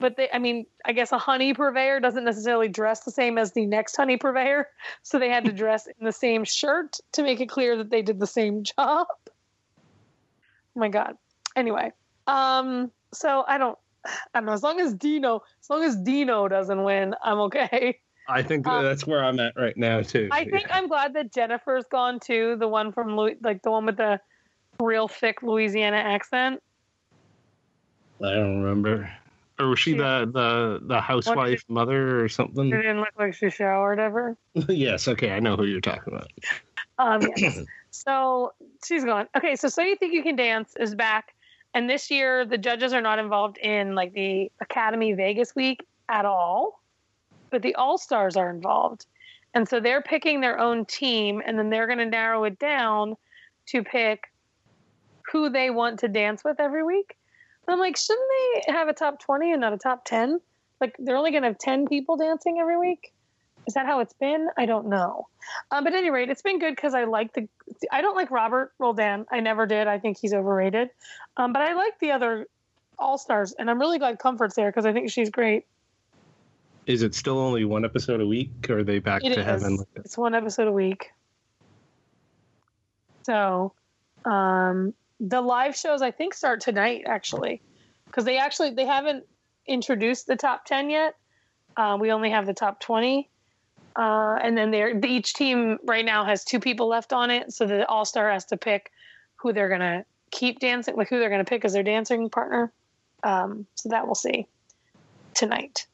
[0.00, 3.52] But they, I mean, I guess a honey purveyor doesn't necessarily dress the same as
[3.52, 4.68] the next honey purveyor.
[5.02, 8.02] So they had to dress in the same shirt to make it clear that they
[8.02, 8.74] did the same job.
[8.78, 9.06] Oh
[10.76, 11.16] my God.
[11.56, 11.92] Anyway,
[12.28, 14.52] um, so I don't, I don't know.
[14.52, 17.98] As long as Dino, as long as Dino doesn't win, I'm okay.
[18.28, 20.28] I think Um, that's where I'm at right now too.
[20.30, 22.56] I think I'm glad that Jennifer's gone too.
[22.56, 24.20] The one from Louis, like the one with the
[24.80, 26.62] real thick Louisiana accent.
[28.22, 29.10] I don't remember.
[29.58, 32.70] Or was she the the the housewife mother or something?
[32.70, 34.36] She didn't look like she showered ever.
[34.68, 35.08] yes.
[35.08, 36.30] Okay, I know who you're talking about.
[36.98, 37.60] Um, yes.
[37.90, 38.52] so
[38.84, 39.26] she's gone.
[39.36, 41.34] Okay, so so you think you can dance is back,
[41.74, 46.24] and this year the judges are not involved in like the Academy Vegas week at
[46.24, 46.77] all,
[47.50, 49.06] but the All Stars are involved,
[49.54, 53.16] and so they're picking their own team, and then they're going to narrow it down
[53.66, 54.30] to pick
[55.32, 57.16] who they want to dance with every week.
[57.66, 58.28] And I'm like, shouldn't
[58.66, 60.40] they have a top twenty and not a top ten?
[60.80, 63.12] Like they're only going to have ten people dancing every week.
[63.66, 64.48] Is that how it's been?
[64.56, 65.26] I don't know.
[65.70, 67.46] Um, but at any rate, it's been good because I like the.
[67.92, 69.26] I don't like Robert Roldan.
[69.30, 69.86] I never did.
[69.86, 70.88] I think he's overrated.
[71.36, 72.46] Um, but I like the other
[72.98, 75.66] All Stars, and I'm really glad Comfort's there because I think she's great.
[76.88, 79.44] Is it still only one episode a week, or are they back It to is.
[79.44, 79.84] having?
[79.96, 81.10] It's one episode a week.
[83.24, 83.74] So,
[84.24, 87.60] um, the live shows I think start tonight actually,
[88.06, 89.26] because they actually they haven't
[89.66, 91.14] introduced the top ten yet.
[91.76, 93.28] Uh, we only have the top twenty,
[93.94, 97.66] uh, and then they're each team right now has two people left on it, so
[97.66, 98.92] the All Star has to pick
[99.36, 102.72] who they're gonna keep dancing, like who they're gonna pick as their dancing partner.
[103.24, 104.46] Um, so that we'll see
[105.34, 105.86] tonight.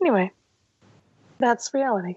[0.00, 0.30] Anyway,
[1.38, 2.16] that's reality.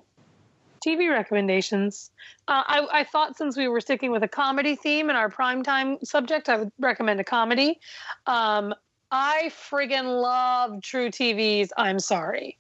[0.86, 2.12] TV recommendations.
[2.48, 6.06] Uh, I, I thought since we were sticking with a comedy theme in our primetime
[6.06, 7.80] subject, I would recommend a comedy.
[8.28, 8.74] Um,
[9.12, 12.58] I friggin' love truTV's I'm Sorry.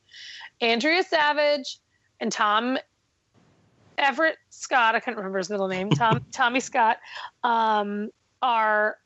[0.61, 1.79] Andrea Savage
[2.19, 2.77] and Tom
[3.97, 6.97] Everett Scott, I can't remember his middle name, Tom Tommy Scott,
[7.43, 8.09] um,
[8.41, 8.97] are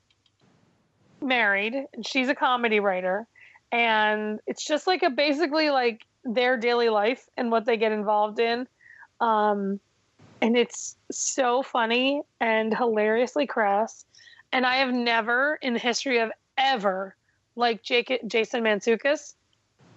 [1.21, 3.27] married, and she's a comedy writer,
[3.71, 8.39] and it's just like a basically like their daily life and what they get involved
[8.39, 8.67] in.
[9.19, 9.79] Um,
[10.41, 14.05] and it's so funny and hilariously crass.
[14.51, 17.15] And I have never, in the history of ever,
[17.55, 19.33] liked Jake, Jason Mantzoukas,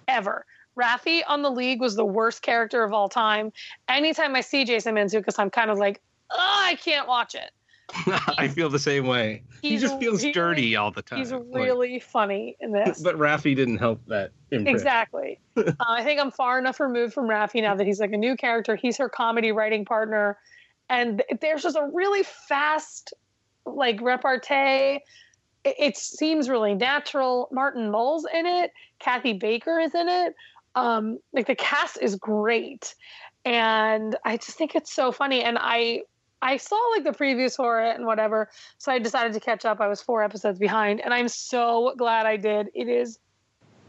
[0.07, 0.45] ever.
[0.77, 3.51] Rafi on the league was the worst character of all time.
[3.87, 6.01] Anytime I see Jason Mantzoukas, I'm kind of like,
[6.31, 7.51] oh, I can't watch it.
[8.37, 9.43] I feel the same way.
[9.61, 11.19] he just feels really- dirty all the time.
[11.19, 12.99] He's Like- really funny in this.
[13.03, 14.31] but Rafi didn't help that.
[14.51, 14.75] imprint.
[14.75, 15.39] Exactly.
[15.57, 18.35] uh, I think I'm far enough removed from Rafi now that he's like a new
[18.35, 18.75] character.
[18.75, 20.37] He's her comedy writing partner,
[20.89, 23.13] and there's just a really fast,
[23.65, 24.99] like repartee.
[25.63, 27.47] It, it seems really natural.
[27.51, 28.71] Martin Mull's in it.
[28.99, 30.35] Kathy Baker is in it.
[30.75, 32.95] Um, like the cast is great,
[33.45, 35.43] and I just think it's so funny.
[35.43, 36.03] And I
[36.41, 39.79] I saw like the previews for it and whatever, so I decided to catch up.
[39.79, 42.69] I was four episodes behind, and I'm so glad I did.
[42.73, 43.19] It is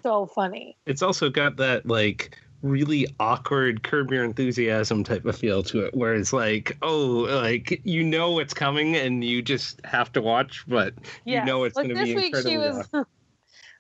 [0.03, 0.77] so funny.
[0.87, 5.93] It's also got that like really awkward curb your enthusiasm type of feel to it
[5.97, 10.65] where it's like oh like you know what's coming and you just have to watch
[10.69, 10.95] but
[11.25, 13.07] you know it's like going to be incredibly was awkward.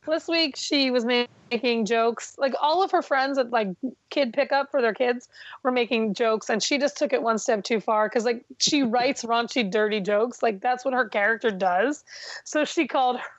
[0.06, 2.36] This week she was making jokes.
[2.38, 3.68] Like all of her friends at like
[4.10, 5.28] kid pickup for their kids
[5.62, 8.82] were making jokes and she just took it one step too far because like she
[8.82, 10.42] writes raunchy dirty jokes.
[10.42, 12.04] Like that's what her character does.
[12.44, 13.30] So she called her,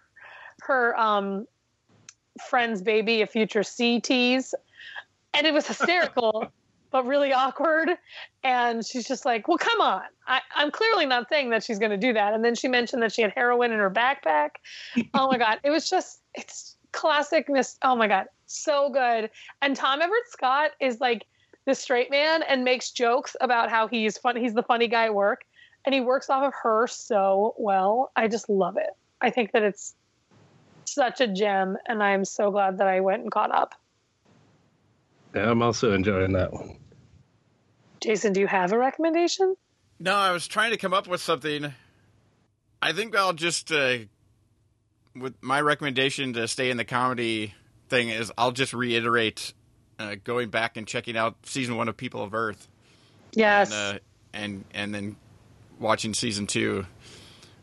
[0.62, 1.48] her um
[2.50, 4.56] friend's baby a future c tease
[5.34, 6.52] and it was hysterical
[6.94, 7.90] but really awkward.
[8.44, 10.04] And she's just like well come on.
[10.26, 12.34] I, i'm clearly not saying that she's going to do that.
[12.34, 14.52] And then she mentioned that she had heroin in her backpack.
[15.14, 15.60] Oh my god.
[15.64, 18.28] It was just it's classic miss oh my god.
[18.46, 19.30] So good.
[19.62, 21.26] And tom everett scott is like
[21.66, 25.16] the straight man and makes jokes about how he's fun he's the funny guy at
[25.16, 25.42] work.
[25.86, 28.12] And he works off of her so well.
[28.16, 28.92] I just love it.
[29.20, 29.96] I think that it's
[30.86, 31.76] such a gem.
[31.88, 33.74] And i'm so glad that i went and caught up.
[35.36, 36.78] Yeah, i'm also enjoying that one
[38.04, 39.56] jason do you have a recommendation
[40.00, 41.74] No, I was trying to come up with something.
[42.82, 44.00] I think I'll just, uh,
[45.16, 47.54] with my recommendation to stay in the comedy
[47.88, 49.54] thing, is I'll just reiterate
[50.00, 52.68] uh, going back and checking out season one of People of Earth.
[53.32, 54.00] yes And, uh,
[54.34, 55.16] and, and then
[55.80, 56.86] watching season two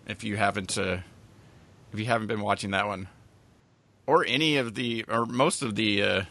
[0.06, 0.98] if you haven't, uh,
[1.92, 3.08] if you haven't been watching that one.
[4.06, 6.22] Or any of the, or most of the, uh,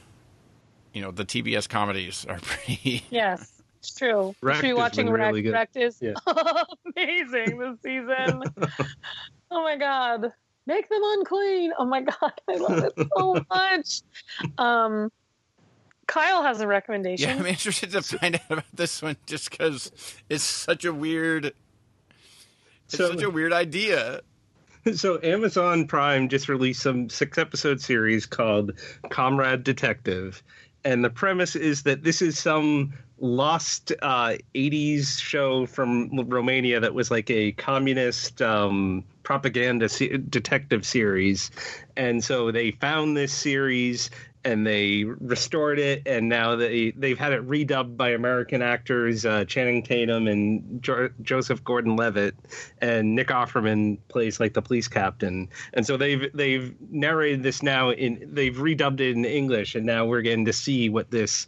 [0.93, 3.03] you know, the TBS comedies are pretty.
[3.11, 5.27] yes it's true Wrecked should be watching been Wrecked.
[5.31, 5.53] really good.
[5.53, 6.13] Wrecked is Yeah.
[6.95, 8.43] amazing this season
[9.51, 10.31] oh my god
[10.65, 14.01] make them unclean oh my god i love it so much
[14.57, 15.11] um
[16.07, 19.91] kyle has a recommendation Yeah, I'm interested to find out about this one just because
[20.29, 21.55] it's such a weird, it's
[22.97, 24.21] So- such a weird idea.
[24.95, 28.71] So Amazon Prime just released some six episode series called
[29.11, 30.41] Comrade Detective.
[30.89, 36.95] And the premise is that this is some lost uh, 80s show from Romania that
[36.95, 41.51] was like a communist um, propaganda se- detective series.
[41.95, 44.09] And so they found this series
[44.43, 46.01] and they restored it.
[46.07, 51.11] And now they they've had it redubbed by American actors uh, Channing Tatum and jo-
[51.21, 52.33] Joseph Gordon-Levitt
[52.81, 55.47] and Nick Offerman plays like the police captain.
[55.73, 59.75] And so they've they've narrated this now in they've redubbed it in English.
[59.75, 61.45] And now we're getting to see what this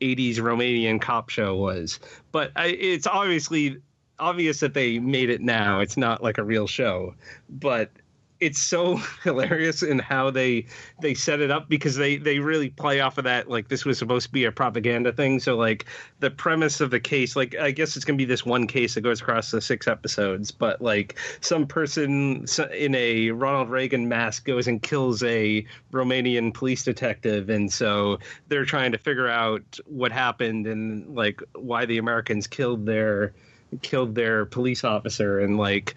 [0.00, 1.98] 80s Romanian cop show was.
[2.30, 3.80] But I, it's obviously
[4.18, 5.80] obvious that they made it now.
[5.80, 7.14] It's not like a real show
[7.48, 7.90] but
[8.40, 10.66] it's so hilarious in how they
[11.00, 13.98] they set it up because they they really play off of that like this was
[13.98, 15.38] supposed to be a propaganda thing.
[15.40, 15.86] So like
[16.20, 18.94] the premise of the case like i guess it's going to be this one case
[18.94, 24.46] that goes across the six episodes but like some person in a ronald reagan mask
[24.46, 27.48] goes and kills a romanian police detective.
[27.48, 32.86] And so they're trying to figure out what happened and like why the americans killed
[32.86, 33.34] their
[33.82, 35.94] killed their police officer and like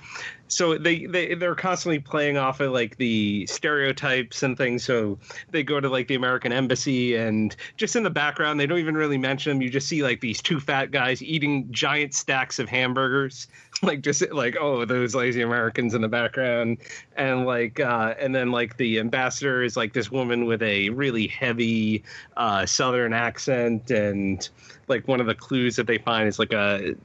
[0.50, 4.84] so they, they they're constantly playing off of like the stereotypes and things.
[4.84, 5.20] So
[5.52, 8.96] they go to like the american embassy and just in the background they don't even
[8.96, 9.62] really mention them.
[9.62, 13.48] You just see like these two fat guys eating giant stacks of hamburgers.
[13.84, 16.80] Like just like oh those lazy americans in the background.
[17.16, 21.28] And like uh and then like the ambassador is like this woman with a really
[21.28, 22.04] heavy
[22.38, 23.92] uh southern accent.
[23.92, 24.50] And
[24.88, 26.96] like one of the clues that they find is like a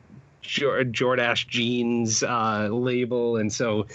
[0.43, 3.87] Jordache jeans uh, label, and so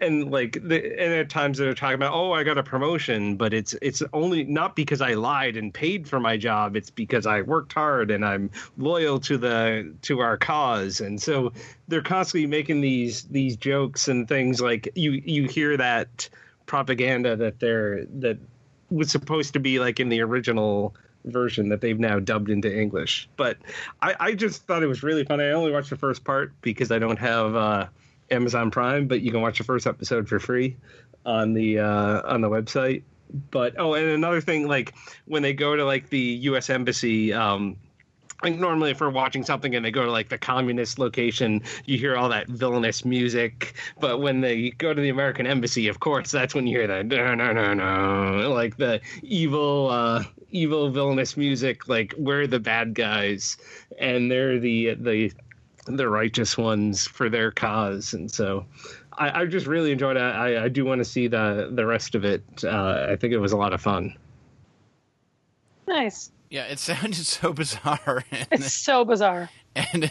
[0.00, 3.52] and like the, and at times they're talking about oh I got a promotion, but
[3.54, 6.76] it's it's only not because I lied and paid for my job.
[6.76, 11.52] It's because I worked hard and I'm loyal to the to our cause, and so
[11.88, 16.28] they're constantly making these these jokes and things like you you hear that
[16.66, 18.38] propaganda that they're that
[18.90, 20.94] was supposed to be like in the original
[21.24, 23.28] version that they've now dubbed into English.
[23.36, 23.58] But
[24.02, 25.44] I, I just thought it was really funny.
[25.44, 27.86] I only watched the first part because I don't have uh,
[28.30, 30.76] Amazon Prime, but you can watch the first episode for free
[31.24, 33.02] on the uh, on the website.
[33.50, 34.94] But oh, and another thing, like
[35.24, 36.70] when they go to like the U.S.
[36.70, 37.32] embassy.
[37.32, 37.76] Um,
[38.42, 41.98] like normally if we're watching something and they go to like the communist location you
[41.98, 43.74] hear all that villainous music.
[44.00, 47.06] But when they go to the american embassy of course that's when you hear that
[47.06, 48.50] no no no no.
[48.50, 53.56] Like the evil uh evil villainous music like we're the bad guys
[53.98, 55.32] and they're the the
[55.86, 58.14] the righteous ones for their cause.
[58.14, 58.66] And so
[59.12, 60.20] i, I just really enjoyed it.
[60.20, 62.42] I, I do want to see the the rest of it.
[62.64, 64.16] Uh, i think it was a lot of fun.
[65.86, 70.10] Nice Yeah, it sounded so bizarre, and, it's so bizarre and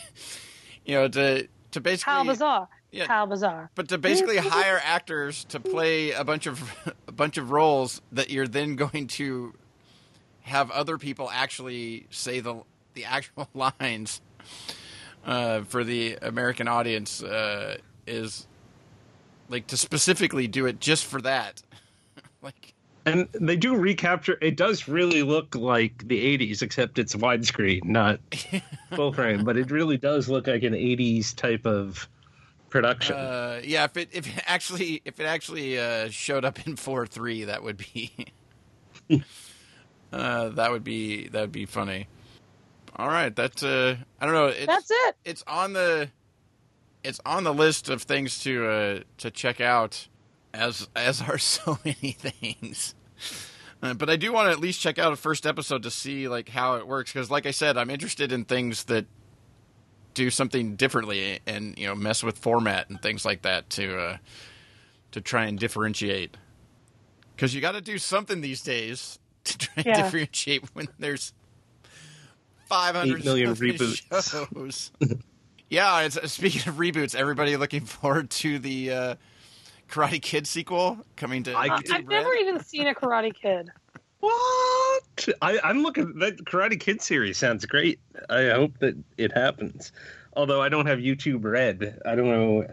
[0.86, 3.08] you know to to basically how bizarre Yeah.
[3.08, 6.62] how bizarre but to basically hire actors to play a bunch of
[7.08, 9.54] a bunch of roles that you're then going to
[10.42, 12.62] have other people actually say the
[12.94, 14.22] the actual lines
[15.26, 18.46] uh, for the American audience uh, is
[19.50, 21.62] like to specifically do it just for that.
[22.42, 22.73] like,
[23.06, 24.38] And they do recapture.
[24.42, 28.20] It does really look like the '80s, except it's widescreen, not
[28.96, 29.44] full frame.
[29.44, 32.08] But it really does look like an '80s type of
[32.70, 33.16] production.
[33.16, 37.06] uh, yeah, if it if it actually if it actually uh, showed up in four
[37.06, 38.12] three, that would be
[40.14, 42.08] uh, that would be that would be funny.
[42.96, 44.48] All right, that's uh, I don't know.
[44.48, 45.16] It's, That's it.
[45.26, 46.10] it's on the
[47.04, 50.08] it's on the list of things to uh, to check out
[50.54, 52.96] as as are so many things.
[53.82, 56.28] Uh, but I do want to at least check out a first episode to see
[56.30, 59.06] like how it works because, like I said, I'm interested in things that
[60.14, 64.18] do something differently and you know mess with format and things like that to uh,
[65.12, 66.38] to try and differentiate.
[67.36, 70.02] Because you got to do something these days to try and Yeah.
[70.04, 71.34] differentiate when there's
[72.70, 74.02] 500 Eight million reboots.
[74.56, 74.92] shows.
[75.70, 79.16] yeah, it's, speaking of reboots, everybody looking forward to the uh,
[79.94, 81.54] Karate Kid sequel coming to.
[81.54, 83.70] I- Uh, YouTube I've never even seen a Karate Kid.
[84.20, 85.28] What?
[85.42, 86.18] I, I'm looking.
[86.20, 88.00] That Karate Kid series sounds great.
[88.30, 89.92] I hope that it happens.
[90.34, 92.66] Although I don't have YouTube Red, I don't know.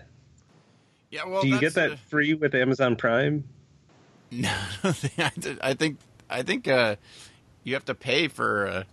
[1.11, 3.43] Yeah, well, Do you get that's, that free with Amazon Prime?
[4.33, 4.37] uh,
[4.79, 4.95] no,
[5.61, 5.99] I think
[6.31, 6.95] I think uh,
[7.65, 8.69] you have to pay for.
[8.69, 8.85] Uh,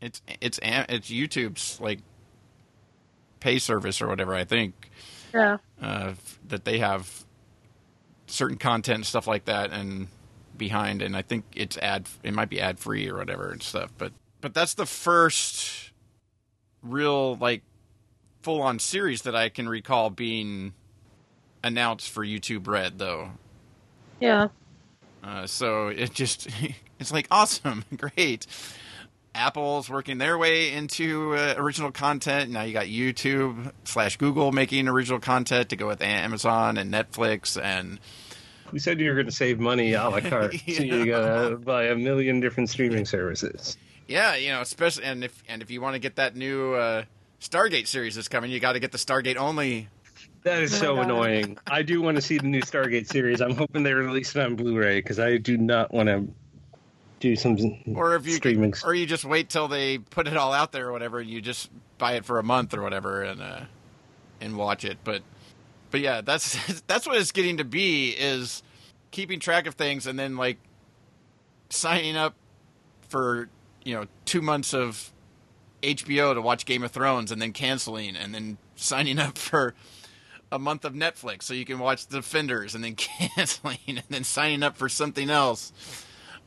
[0.00, 2.00] it's it's it's YouTube's like
[3.38, 4.34] pay service or whatever.
[4.34, 4.90] I think
[5.34, 5.58] Yeah.
[5.80, 6.14] uh,
[6.48, 7.24] that they have
[8.26, 10.08] certain content and stuff like that and
[10.56, 13.90] behind and I think it's ad it might be ad free or whatever and stuff
[13.96, 15.92] but but that's the first
[16.82, 17.62] real like
[18.42, 20.74] full on series that I can recall being
[21.62, 23.30] announced for YouTube Red though
[24.20, 24.48] Yeah.
[25.24, 26.48] uh, so it just
[26.98, 28.46] it's like awesome great
[29.38, 32.50] Apple's working their way into uh, original content.
[32.50, 37.60] Now you got YouTube slash Google making original content to go with Amazon and Netflix
[37.62, 38.00] and
[38.72, 41.84] We said you were going to save money a la carte, so you gotta buy
[41.86, 43.76] a million different streaming services.
[44.08, 47.04] yeah, you know, especially and if and if you want to get that new uh,
[47.40, 49.88] Stargate series that's coming, you got to get the Stargate only.
[50.42, 51.04] That is Oh so God.
[51.04, 51.58] annoying.
[51.66, 53.40] I do want to see the new Stargate series.
[53.40, 56.26] I'm hoping they release it on Blu-ray because I do not want to
[57.20, 57.56] do some
[57.94, 58.74] Or if you streaming.
[58.84, 61.40] or you just wait till they put it all out there or whatever, and you
[61.40, 63.60] just buy it for a month or whatever and uh,
[64.40, 64.98] and watch it.
[65.04, 65.22] But
[65.90, 68.62] but yeah, that's that's what it's getting to be is
[69.10, 70.58] keeping track of things and then like
[71.70, 72.34] signing up
[73.08, 73.48] for
[73.84, 75.12] you know two months of
[75.82, 79.74] HBO to watch Game of Thrones and then canceling and then signing up for
[80.50, 84.24] a month of Netflix so you can watch The Defenders and then canceling and then
[84.24, 85.72] signing up for something else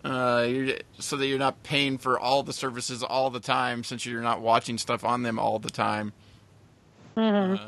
[0.04, 4.06] uh, you're, so that you're not paying for all the services all the time since
[4.06, 6.14] you're not watching stuff on them all the time.
[7.16, 7.60] Mhm.
[7.60, 7.66] Uh,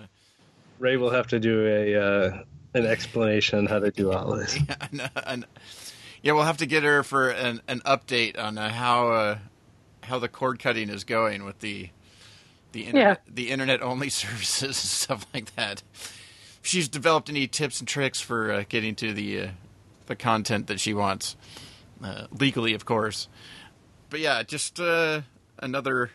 [0.79, 4.57] Ray will have to do a uh, an explanation on how to do all this.
[4.91, 5.45] and, and-
[6.21, 9.38] yeah, we'll have to get her for an, an update on uh, how uh,
[10.03, 11.89] how the cord cutting is going with the
[12.71, 15.84] the internet, the internet only services and stuff like that.
[15.93, 19.47] If she's developed any tips and tricks for uh, getting to the uh,
[20.05, 21.36] the content that she wants
[22.03, 23.27] uh, legally, of course.
[24.09, 25.21] But yeah, just uh,
[25.59, 26.11] another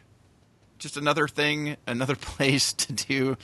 [0.78, 3.36] just another thing, another place to do.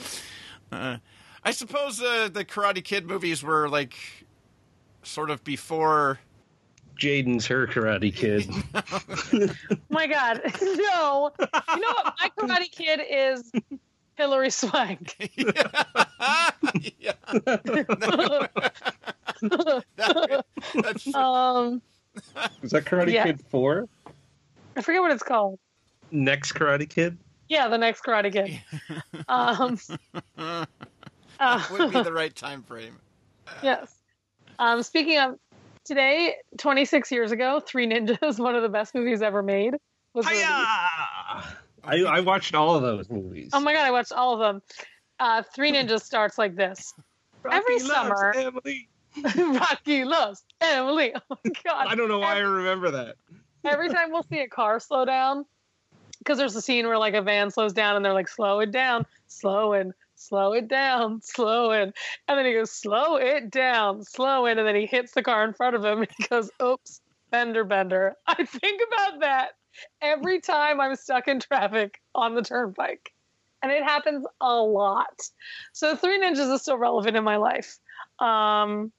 [0.70, 0.98] Uh,
[1.42, 3.94] I suppose uh, the Karate Kid movies were like
[5.02, 6.18] sort of before.
[6.98, 8.48] Jaden's her Karate Kid.
[9.88, 10.40] my God.
[10.62, 11.32] no.
[11.40, 12.14] You know what?
[12.20, 13.50] My Karate Kid is
[14.14, 15.16] Hilary Swank.
[15.36, 17.12] yeah.
[19.96, 21.82] That- that's, um,
[22.62, 23.24] Is that Karate Yeah.
[23.24, 23.88] Kid Four?
[24.76, 25.58] I forget what it's called.
[26.10, 27.16] Next Karate Kid?
[27.48, 28.60] Yeah, the next Karate Kid.
[29.28, 29.78] Um,
[31.40, 32.96] uh, would be the right time frame.
[33.62, 33.94] yes.
[34.58, 35.38] Um, speaking of
[35.84, 39.74] today, 26 years ago, Three Ninjas, one of the best movies ever made.
[40.14, 40.46] Was released.
[40.48, 41.44] I,
[41.86, 43.50] I watched all of those movies.
[43.52, 44.62] Oh my god, I watched all of them.
[45.18, 46.94] Uh, Three Ninjas starts like this.
[47.50, 47.88] every Rocky loves
[48.20, 48.88] summer- Emily.
[49.36, 51.12] Rocky loves Emily.
[51.14, 51.86] Oh my god.
[51.88, 53.16] I don't know why I remember that.
[53.64, 55.46] Every time we'll see a car slow down,
[56.18, 58.70] because there's a scene where like a van slows down and they're like, slow it
[58.70, 61.94] down, slow it, slow it down, slow it.
[62.28, 64.58] And then he goes, slow it down, slow it.
[64.58, 67.00] And then he hits the car in front of him and he goes, oops,
[67.30, 68.14] bender, bender.
[68.26, 69.50] I think about that
[70.00, 73.12] every time I'm stuck in traffic on the turnpike.
[73.62, 75.22] And it happens a lot.
[75.72, 77.78] So Three Ninjas is still relevant in my life.
[78.18, 78.92] Um,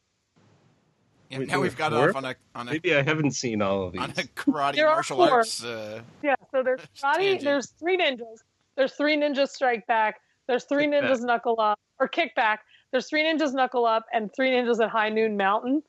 [1.36, 2.09] And Wait, now we've got four?
[2.09, 4.25] off on a on a Maybe I haven't seen all of on a these.
[4.36, 5.29] karate There are martial four.
[5.31, 5.63] arts.
[5.63, 7.15] Uh, Yeah, so there's karate.
[7.17, 7.43] Tangent.
[7.43, 8.38] There's three ninjas.
[8.77, 10.21] There's three ninjas strike back.
[10.47, 12.61] There's three Kick ninjas knuckle up or kick back.
[12.91, 15.83] There's three ninjas knuckle up and three ninjas at High Noon Mountain.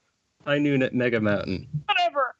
[0.44, 1.68] High Noon at Mega Mountain.
[1.86, 2.34] Whatever.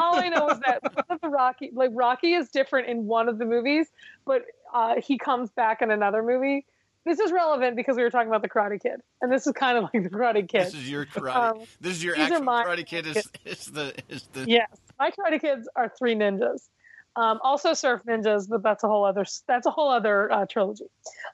[0.00, 3.28] All I know is that one of the Rocky, like Rocky, is different in one
[3.28, 3.88] of the movies,
[4.24, 4.42] but
[4.74, 6.64] uh, he comes back in another movie.
[7.04, 9.76] This is relevant because we were talking about the Karate Kid, and this is kind
[9.76, 10.66] of like the Karate Kid.
[10.66, 11.34] this is your karate.
[11.34, 13.06] Um, this is your actual karate kid.
[13.06, 16.68] Is, is the is the Yes, my Karate Kids are three ninjas.
[17.16, 20.86] Um, also surf ninjas, but that's a whole other that's a whole other uh, trilogy.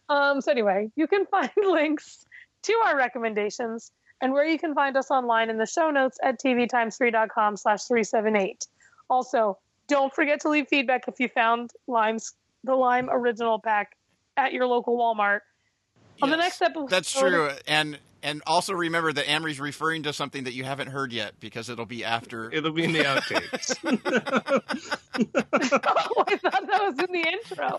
[0.08, 2.26] Um, so anyway, you can find links
[2.62, 6.40] to our recommendations and where you can find us online in the show notes at
[6.40, 8.66] tvtimes3.com slash 378.
[9.10, 13.92] Also, don't forget to leave feedback if you found Lime's the Lime original pack
[14.36, 15.40] at your local Walmart.
[16.22, 20.44] On the next episode, That's true, and and also remember that Amrie's referring to something
[20.44, 22.50] that you haven't heard yet because it'll be after.
[22.52, 23.76] It'll be in the outtakes.
[25.86, 27.78] oh, I thought that was in the intro.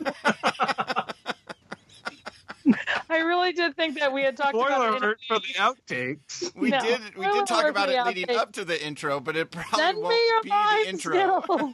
[3.10, 6.56] I really did think that we had talked Spoiler about alert for the outtakes.
[6.56, 6.80] we No.
[6.80, 9.50] did we Spoiler did talk about it the leading up to the intro, but it
[9.52, 11.42] probably Send won't me your be the intro.
[11.42, 11.74] skills.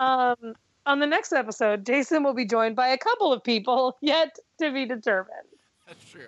[0.00, 0.54] um,
[0.86, 4.70] on the next episode, Jason will be joined by a couple of people yet to
[4.72, 5.30] be determined.
[5.86, 6.26] That's true.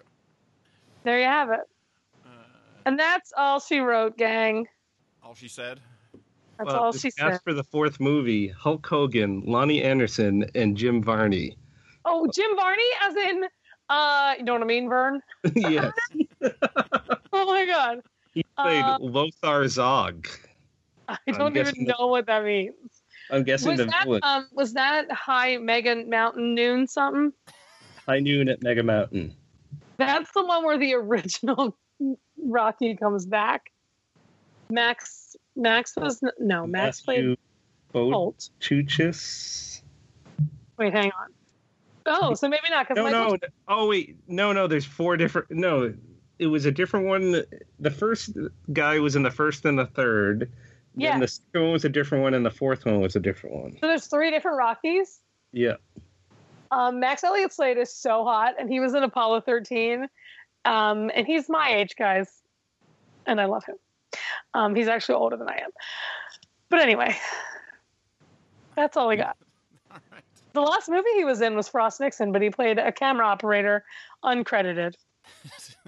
[1.05, 1.61] There you have it.
[2.25, 2.29] Uh,
[2.85, 4.67] And that's all she wrote, gang.
[5.23, 5.81] all she said.
[6.59, 7.41] That's Well, all this she cast said.
[7.45, 11.57] for the fourth movie: Hulk Hogan, Loni Anderson, and Jim Varney.
[12.05, 13.45] Oh, Jim Varney, as in,
[13.91, 15.21] uh, you know what I mean, Vern?
[15.55, 15.93] yes,
[17.33, 18.01] Oh my God.
[18.33, 20.27] he played Uh, Lothar Zogg.
[21.09, 22.75] I don't even guessing that- know what that means.
[23.31, 24.21] I'm guessing Was the that villain.
[24.23, 27.33] um was that high mega mountain noon something?
[28.07, 29.35] High Noon at Mega Mountain.
[29.97, 31.77] That's the one where the original
[32.43, 33.71] Rocky comes back.
[34.69, 37.37] Max Max was no Max played Matthew
[37.93, 38.51] Holt.
[40.79, 41.33] Wait, hang on.
[42.07, 43.37] Oh, so maybe not because No, no.
[43.67, 44.17] Oh, wait.
[44.29, 44.67] No, no.
[44.67, 45.51] There's four different.
[45.51, 45.95] No,
[46.39, 47.43] it was a different one.
[47.81, 48.37] The first
[48.73, 50.53] guy was in the first and the third.
[50.95, 51.13] Yeah.
[51.13, 53.57] Then the second one was a different one, and the fourth one was a different
[53.57, 53.73] one.
[53.81, 55.21] So there's three different Rockies.
[55.53, 55.77] Yeah.
[56.71, 60.07] Um, Max Elliott Slade is so hot, and he was in Apollo 13.
[60.65, 62.43] Um, and he's my age, guys,
[63.27, 63.77] and I love him.
[64.55, 65.71] Um, he's actually older than I am.
[66.69, 67.17] But anyway,
[68.75, 69.37] that's all we got.
[69.91, 70.23] All right.
[70.55, 73.85] The last movie he was in was Frost Nixon, but he played a camera operator,
[74.25, 74.95] uncredited.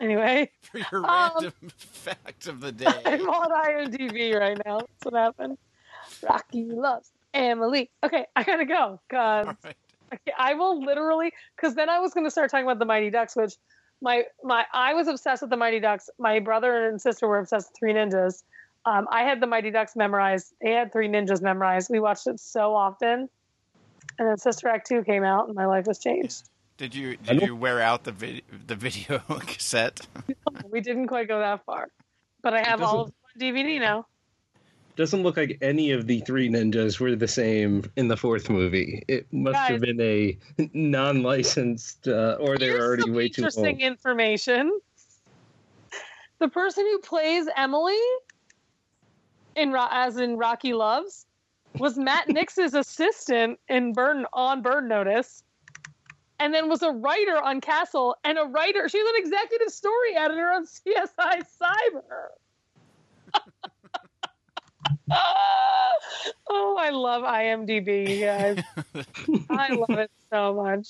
[0.00, 2.92] Anyway, For your Um, random fact of the day.
[3.06, 4.80] I'm on IMDb right now.
[4.80, 5.56] That's what happened.
[6.28, 7.90] Rocky loves Emily.
[8.02, 9.00] Okay, I gotta go.
[9.10, 9.76] Cause All right.
[10.12, 13.10] Okay, I will literally because then I was going to start talking about the Mighty
[13.10, 13.54] Ducks, which
[14.00, 16.08] my my I was obsessed with the Mighty Ducks.
[16.18, 18.42] My brother and sister were obsessed with Three Ninjas.
[18.86, 20.52] Um, I had the Mighty Ducks memorized.
[20.62, 21.88] They had Three Ninjas memorized.
[21.90, 23.28] We watched it so often,
[24.18, 26.44] and then Sister Act Two came out, and my life was changed.
[26.76, 30.06] Did you did you wear out the vid- the video cassette?
[30.68, 31.88] We didn't quite go that far,
[32.42, 34.06] but I have all of on DVD now.
[34.96, 39.02] Doesn't look like any of the three ninjas were the same in the fourth movie.
[39.08, 39.70] It must Guys.
[39.70, 40.38] have been a
[40.72, 43.54] non-licensed, uh, or they're Here's already way too old.
[43.54, 44.80] interesting information.
[46.38, 47.98] The person who plays Emily
[49.56, 51.26] in as in Rocky Loves
[51.78, 55.42] was Matt Nix's assistant in Burn on Burn Notice,
[56.38, 58.88] and then was a writer on Castle and a writer.
[58.88, 62.28] She's an executive story editor on CSI Cyber.
[66.50, 68.58] oh, I love IMDb, you guys.
[69.50, 70.88] I love it so much.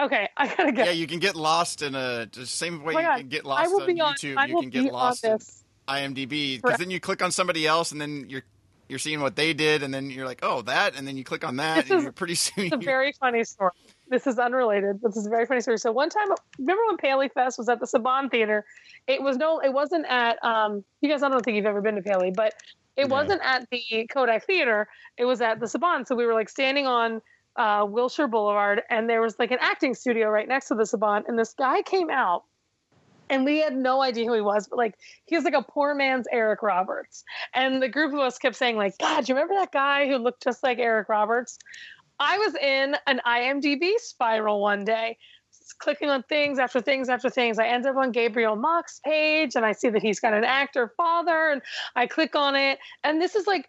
[0.00, 0.84] Okay, I gotta go.
[0.84, 3.44] yeah, you can get lost in a the same way Oh you God, can get
[3.44, 4.14] I lost will on be on.
[4.14, 4.36] YouTube.
[4.36, 5.38] I you will can be get lost on in.
[6.14, 8.42] IMDb because then you click on somebody else and then you're
[8.88, 11.44] you're seeing what they did and then you're like, oh that, and then you click
[11.46, 12.66] on that This and is- you're pretty soon.
[12.66, 13.72] It's a very funny story.
[14.08, 15.78] This is unrelated, but this is a very funny story.
[15.78, 16.28] So one time,
[16.58, 18.64] remember when Paley Fest was at the Saban Theater?
[19.06, 20.42] It was no, it wasn't at.
[20.42, 22.54] Um, you guys, I don't think you've ever been to Paley, but
[22.98, 24.88] it wasn't at the Kodak Theater.
[25.16, 26.06] It was at the Saban.
[26.06, 27.22] So we were like standing on
[27.56, 31.22] uh, Wilshire Boulevard, and there was like an acting studio right next to the Saban,
[31.28, 32.44] and this guy came out.
[33.30, 34.94] And we had no idea who he was, but like
[35.26, 37.24] he was like a poor man's Eric Roberts.
[37.54, 40.42] And the group of us kept saying, like, God, you remember that guy who looked
[40.42, 41.58] just like Eric Roberts?
[42.18, 45.18] I was in an IMDb spiral one day,
[45.72, 47.58] clicking on things after things after things.
[47.58, 50.92] I end up on Gabriel Macht's page and I see that he's got an actor
[50.96, 51.62] father and
[51.96, 52.78] I click on it.
[53.04, 53.68] And this is like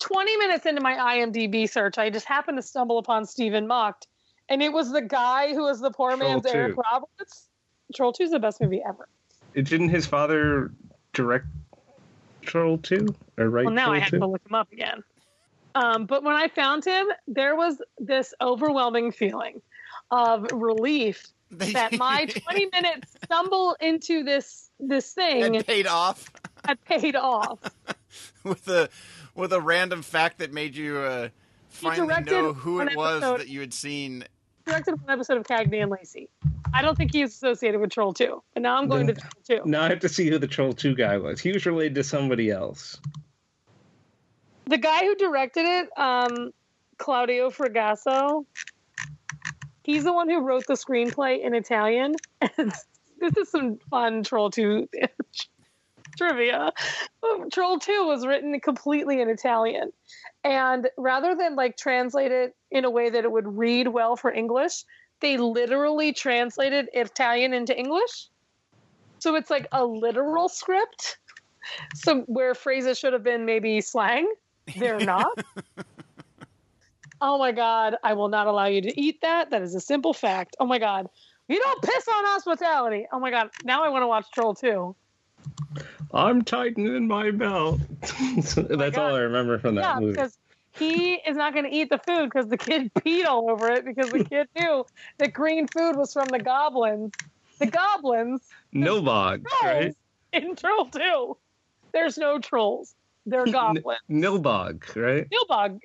[0.00, 1.98] 20 minutes into my IMDb search.
[1.98, 4.06] I just happened to stumble upon Stephen Macht.
[4.48, 7.48] And it was the guy who was the poor Troll man's Eric Roberts.
[7.94, 9.08] Troll 2 is the best movie ever.
[9.54, 10.72] It, Didn't his father
[11.12, 11.46] direct
[12.42, 13.06] Troll Two
[13.38, 13.64] or right?
[13.64, 14.18] Well, now Troll I have 2?
[14.18, 15.02] to look him up again.
[15.74, 19.60] Um, but when I found him, there was this overwhelming feeling
[20.10, 26.30] of relief that my 20 minute stumble into this this thing It paid off
[26.64, 27.58] had paid off.
[28.44, 28.88] with a
[29.34, 31.28] with a random fact that made you uh,
[31.68, 34.24] finally know who it was episode- that you had seen.
[34.66, 36.28] Directed one episode of Cagney and Lacey.
[36.72, 39.68] I don't think he's associated with Troll 2, but now I'm going to Troll 2.
[39.68, 41.40] Now I have to see who the Troll Two guy was.
[41.40, 43.00] He was related to somebody else.
[44.66, 46.52] The guy who directed it, um,
[46.98, 48.44] Claudio Fragasso,
[49.82, 52.16] he's the one who wrote the screenplay in Italian.
[53.20, 54.88] This is some fun Troll 2
[56.16, 56.72] trivia.
[57.22, 59.92] Um, Troll 2 was written completely in Italian.
[60.42, 64.32] And rather than like translate it in a way that it would read well for
[64.32, 64.84] English,
[65.20, 68.28] they literally translated Italian into English.
[69.18, 71.18] So it's like a literal script.
[71.94, 74.32] So where phrases should have been maybe slang,
[74.78, 75.44] they're not.
[77.20, 79.50] oh my god, I will not allow you to eat that.
[79.50, 80.56] That is a simple fact.
[80.60, 81.08] Oh my god.
[81.48, 83.06] You don't piss on hospitality.
[83.12, 83.50] Oh my god.
[83.64, 84.96] Now I want to watch Troll 2.
[86.12, 87.80] I'm tightening my belt.
[88.56, 90.16] That's oh all I remember from that Yeah, movie.
[90.16, 90.38] because
[90.78, 93.84] he is not going to eat the food because the kid peed all over it
[93.84, 94.84] because the kid knew
[95.18, 97.12] that green food was from the goblins.
[97.60, 98.42] The goblins
[98.72, 99.94] No bog, right?
[100.32, 101.36] in Troll 2.
[101.92, 102.94] There's no trolls.
[103.26, 103.98] They're goblins.
[104.10, 105.28] Nilbog, right?
[105.30, 105.80] Nilbog.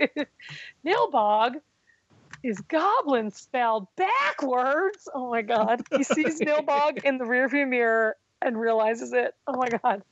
[0.85, 1.55] Nilbog
[2.43, 5.07] is goblin spelled backwards.
[5.13, 5.81] Oh my god.
[5.95, 9.33] He sees Nilbog in the rearview mirror and realizes it.
[9.47, 10.03] Oh my god.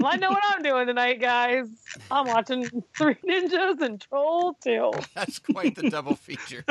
[0.00, 1.66] Well, I know what I'm doing tonight, guys.
[2.08, 4.92] I'm watching Three Ninjas and Troll 2.
[5.16, 6.64] That's quite the double feature.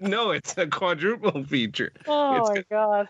[0.00, 1.90] no, it's a quadruple feature.
[2.06, 3.08] Oh It's my god.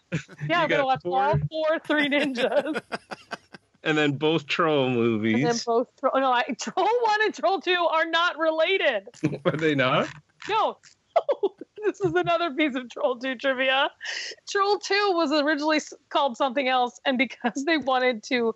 [0.49, 2.81] Yeah, I'm gonna watch all four Three Ninjas.
[3.85, 5.35] And then both troll movies.
[5.35, 9.09] And then both Troll oh, no, I, Troll 1 and Troll 2 are not related.
[9.45, 10.09] Are they not?
[10.49, 10.79] No.
[11.85, 13.91] this is another piece of Troll 2 trivia.
[14.49, 18.55] Troll 2 was originally called something else, and because they wanted to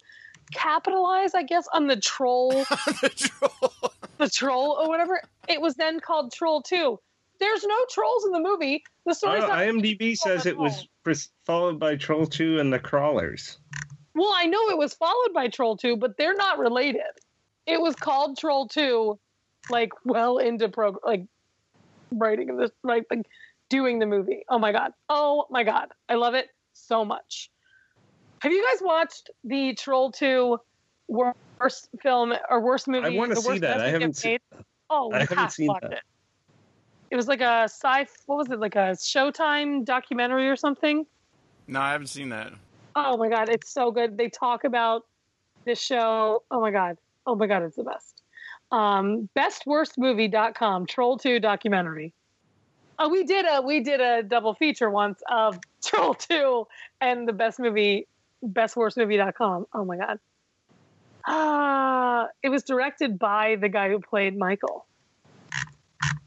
[0.51, 3.93] capitalize, I guess, on the troll, the troll.
[4.17, 6.99] the troll or whatever, it was then called Troll 2.
[7.39, 8.83] There's no trolls in the movie.
[9.07, 9.41] The story.
[9.41, 9.83] story's uh, not.
[9.83, 10.89] IMDb says it was
[11.45, 13.59] followed by Troll 2 and the Crawlers.
[14.19, 17.03] Well, I know it was followed by Troll 2, but they're not related.
[17.67, 19.17] It was called Troll 2,
[19.71, 21.25] like well into pro, like
[22.11, 23.27] writing this, right, like
[23.69, 24.43] doing the movie.
[24.49, 24.93] Oh my god!
[25.09, 25.93] Oh my god!
[26.09, 27.49] I love it so much.
[28.41, 30.59] Have you guys watched the Troll 2
[31.07, 33.07] worst film or worst movie?
[33.07, 33.81] I wanna see that.
[33.81, 34.65] I haven't seen- made?
[34.91, 35.93] Oh, I haven't seen that.
[35.93, 36.03] it.
[37.13, 38.07] It was like a sci.
[38.27, 38.59] What was it?
[38.59, 41.07] Like a Showtime documentary or something.
[41.69, 42.53] No, I haven't seen that.
[43.07, 44.17] Oh my god, it's so good.
[44.17, 45.07] They talk about
[45.65, 46.43] this show.
[46.51, 46.99] Oh my god.
[47.27, 48.23] Oh my god, it's the best.
[48.71, 52.13] Um, bestworstmovie.com, Troll 2 documentary.
[52.99, 56.67] Oh, we did a we did a double feature once of Troll 2
[57.01, 58.09] and the best movie
[58.43, 59.67] best worst bestworstmovie.com.
[59.73, 60.19] Oh my god.
[61.27, 64.87] Ah, it was directed by the guy who played Michael.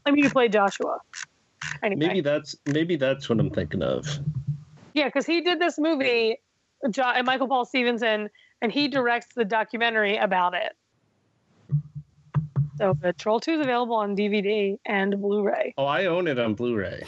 [0.06, 0.98] I mean, who played Joshua.
[1.82, 2.06] Anyway.
[2.06, 4.06] Maybe that's maybe that's what I'm thinking of.
[4.94, 6.38] Yeah, because he did this movie,
[6.90, 8.28] jo- and Michael Paul Stephenson,
[8.60, 10.72] and he directs the documentary about it.
[12.78, 15.74] So, the Troll 2 is available on DVD and Blu ray.
[15.76, 17.02] Oh, I own it on Blu-ray.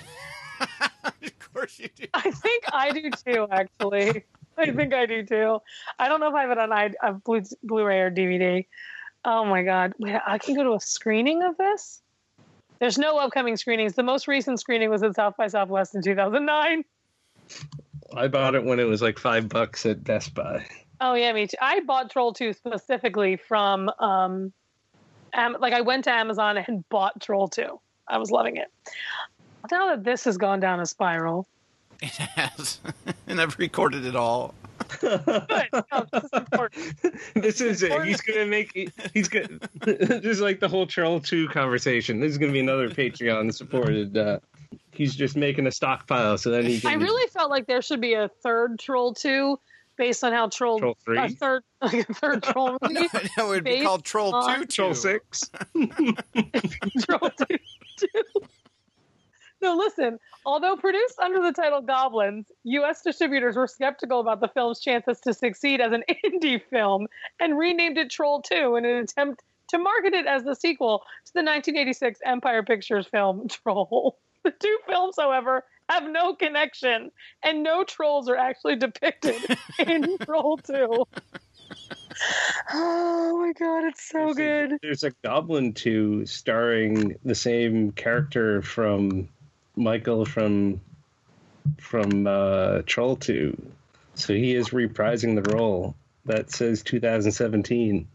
[0.61, 2.07] of course you do.
[2.15, 4.25] I think I do too, actually.
[4.57, 5.59] I think I do too.
[5.99, 8.67] I don't know if I have it on I- uh, Blu- Blu-ray or DVD.
[9.25, 9.95] Oh my god!
[9.99, 12.03] Wait, I can go to a screening of this.
[12.79, 13.95] There's no upcoming screenings.
[13.95, 16.85] The most recent screening was at South by Southwest in 2009.
[18.17, 20.65] I bought it when it was like five bucks at Best Buy.
[21.01, 21.57] Oh yeah, me too.
[21.61, 24.53] I bought Troll 2 specifically from um
[25.33, 27.81] Am- like I went to Amazon and bought Troll 2.
[28.07, 28.69] I was loving it.
[29.71, 31.47] Now that this has gone down a spiral,
[32.03, 32.81] It has,
[33.27, 34.55] and I've recorded it all.
[35.01, 35.23] good.
[35.27, 36.95] No, this is important.
[37.35, 38.05] this is it.
[38.05, 38.93] He's gonna make.
[39.15, 39.49] He's gonna.
[39.81, 42.21] this is like the whole Troll Two conversation.
[42.21, 44.17] This is gonna be another Patreon supported.
[44.17, 44.39] Uh,
[44.93, 46.91] he's just making a stockpile so then he can.
[46.91, 49.59] I really felt like there should be a third Troll 2
[49.97, 51.19] based on how Troll, Troll three?
[51.19, 52.95] a third like a third Troll movie.
[52.95, 54.67] No, no, it would be called Troll on- Two.
[54.67, 55.51] Troll Six.
[55.75, 57.59] Troll two,
[57.99, 58.07] 2.
[59.63, 60.19] No, listen.
[60.45, 63.01] Although produced under the title Goblins, U.S.
[63.03, 67.07] distributors were skeptical about the film's chances to succeed as an indie film
[67.41, 71.33] and renamed it Troll 2 in an attempt to market it as the sequel to
[71.33, 74.19] the 1986 Empire Pictures film Troll.
[74.51, 77.11] The two films, however, have no connection,
[77.43, 79.37] and no trolls are actually depicted
[79.79, 81.05] in Troll 2.
[82.73, 84.79] Oh my god, it's so There's a- good.
[84.83, 89.29] there's a Goblin 2 starring the same character from
[89.77, 90.81] Michael from
[91.79, 93.57] from uh, Troll 2.
[94.15, 95.95] So he is reprising the role.
[96.27, 98.07] That says 2017.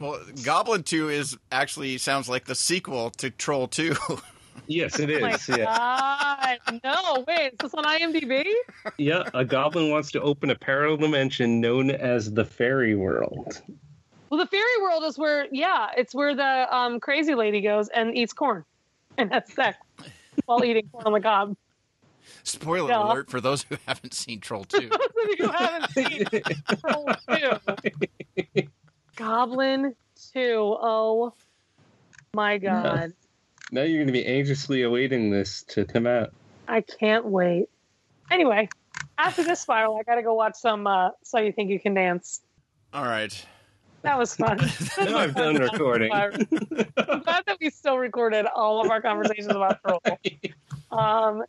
[0.00, 3.94] Well, Goblin Two is actually sounds like the sequel to Troll Two.
[4.66, 5.18] Yes, it is.
[5.18, 5.48] Oh my is.
[5.48, 5.64] yeah.
[6.64, 6.80] god.
[6.84, 8.44] No, wait, is this on IMDb?
[8.98, 13.62] yeah, a goblin wants to open a parallel dimension known as the fairy world.
[14.30, 18.16] Well, the fairy world is where, yeah, it's where the um, crazy lady goes and
[18.16, 18.64] eats corn
[19.18, 19.78] and has sex
[20.46, 21.56] while eating corn on the cob.
[22.42, 23.12] Spoiler Yeah.
[23.12, 24.88] alert for those who haven't seen Troll Two.
[24.90, 26.24] Those of you who haven't seen
[26.80, 27.08] Troll
[28.54, 28.62] 2.
[29.16, 29.94] Goblin
[30.34, 30.42] 2.
[30.80, 31.32] Oh
[32.34, 33.12] my god.
[33.72, 36.32] Now you're going to be anxiously awaiting this to come out.
[36.68, 37.68] I can't wait.
[38.30, 38.68] Anyway,
[39.18, 42.40] after this spiral, I gotta go watch some uh, So You Think You Can Dance.
[42.92, 43.46] All right.
[44.02, 44.58] That was fun.
[44.98, 46.12] Now I'm done recording.
[46.12, 46.32] I'm
[47.22, 50.00] glad that we still recorded all of our conversations about Troll.
[50.92, 51.42] Um,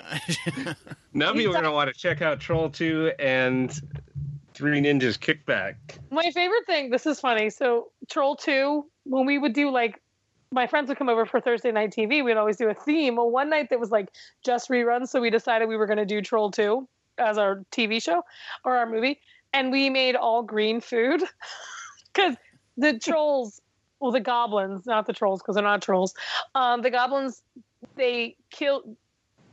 [1.14, 3.72] Now people are going to want to check out Troll 2 and
[4.54, 5.76] Three Ninjas Kickback.
[6.10, 7.50] My favorite thing, this is funny.
[7.52, 10.02] So, Troll 2, when we would do like,
[10.52, 13.18] my friends would come over for Thursday night TV, we'd always do a theme.
[13.18, 14.10] Well, one night that was like
[14.46, 16.88] just reruns, so we decided we were going to do Troll 2
[17.18, 18.24] as our TV show
[18.64, 19.20] or our movie.
[19.54, 21.24] And we made all green food
[22.14, 22.36] because
[22.78, 23.62] the trolls,
[24.00, 26.14] well, the goblins, not the trolls because they're not trolls,
[26.56, 27.42] um, the goblins,
[27.96, 28.84] they kill,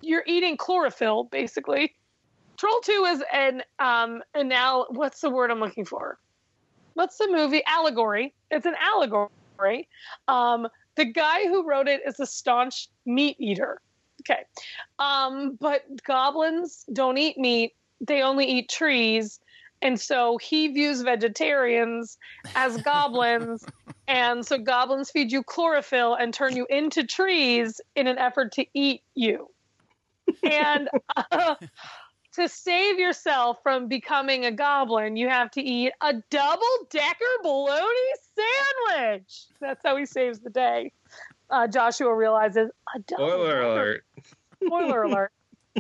[0.00, 1.94] you're eating chlorophyll basically.
[2.56, 6.18] Troll 2 is an um and now what's the word I'm looking for?
[6.94, 7.62] What's the movie?
[7.66, 8.32] Allegory.
[8.50, 9.88] It's an allegory.
[10.28, 13.80] Um the guy who wrote it is a staunch meat eater.
[14.22, 14.42] Okay.
[14.98, 17.72] Um but goblins don't eat meat.
[18.00, 19.40] They only eat trees.
[19.82, 22.16] And so he views vegetarians
[22.54, 23.64] as goblins.
[24.06, 28.66] and so goblins feed you chlorophyll and turn you into trees in an effort to
[28.74, 29.48] eat you.
[30.42, 31.54] And uh,
[32.34, 37.86] to save yourself from becoming a goblin, you have to eat a double decker bologna
[38.36, 39.44] sandwich.
[39.60, 40.92] That's how he saves the day.
[41.50, 44.04] Uh, Joshua realizes a double Spoiler alert.
[44.64, 45.32] Spoiler alert.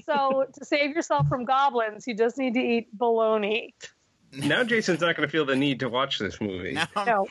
[0.06, 3.74] So to save yourself from goblins, you just need to eat bologna.
[4.32, 6.72] Now Jason's not going to feel the need to watch this movie.
[6.72, 7.26] Now, No,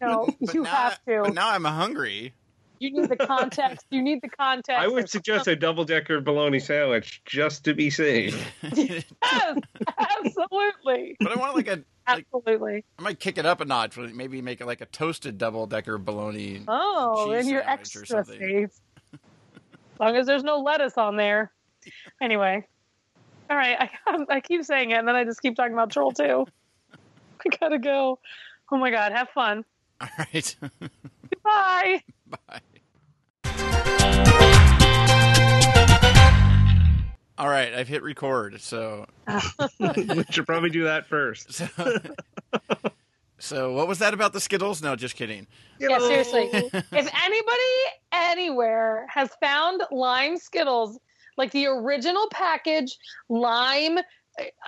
[0.00, 1.32] no, but you now- have But to.
[1.32, 2.32] now I'm hungry.
[2.80, 3.86] You need the context.
[3.90, 4.80] You need the context.
[4.80, 8.34] I would suggest a double decker bologna sandwich just to be safe.
[8.74, 9.58] Yes,
[9.98, 12.84] absolutely, But I want like a like absolutely.
[12.98, 13.98] I might kick it up a notch.
[13.98, 16.62] Maybe make it like a toasted double decker bologna.
[16.66, 18.70] Oh, and you're extra safe.
[19.12, 19.20] As
[20.00, 21.52] long as there's no lettuce on there.
[22.22, 22.66] Anyway.
[23.50, 23.90] All right.
[24.06, 26.46] I, I keep saying it, and then I just keep talking about Troll 2.
[26.94, 28.18] I gotta go.
[28.72, 29.12] Oh my God.
[29.12, 29.64] Have fun.
[30.00, 30.56] All right.
[31.44, 32.02] Bye.
[32.30, 32.60] Bye.
[37.38, 38.60] All right, I've hit record.
[38.60, 39.06] So,
[39.80, 41.54] we should probably do that first.
[41.54, 41.66] so,
[43.38, 44.82] so what was that about the Skittles?
[44.82, 45.46] No, just kidding.
[45.78, 46.50] Yeah, seriously.
[46.52, 47.62] if anybody
[48.12, 50.98] anywhere has found lime Skittles,
[51.38, 52.98] like the original package,
[53.30, 53.98] lime,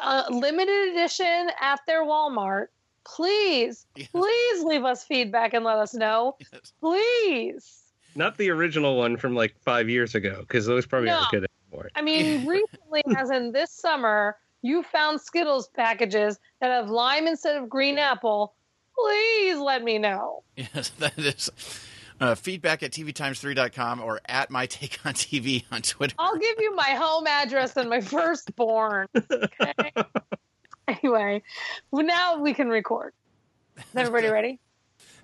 [0.01, 2.69] uh, limited edition at their Walmart,
[3.05, 4.09] please, Yes.
[4.09, 6.37] please leave us feedback and let us know.
[6.53, 6.73] Yes.
[6.81, 7.79] Please.
[8.15, 11.17] Not the original one from like five years ago, because those probably No.
[11.19, 11.91] aren't good anymore.
[11.95, 17.57] I mean, recently, as in this summer, you found Skittles packages that have lime instead
[17.57, 18.55] of green apple.
[18.97, 20.45] Please let me know.
[20.57, 21.51] Yes, that is
[22.21, 26.15] uh, feedback at tvtimes3.com or at my take on TV on Twitter.
[26.19, 29.09] I'll give you my home address and my firstborn.
[29.17, 29.93] Okay.
[31.03, 31.43] Anyway,
[31.91, 33.13] well, now we can record.
[33.77, 34.59] Is everybody ready?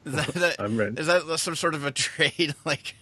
[0.05, 1.01] Is that, that, I'm ready.
[1.01, 2.95] is that some sort of a trade, like,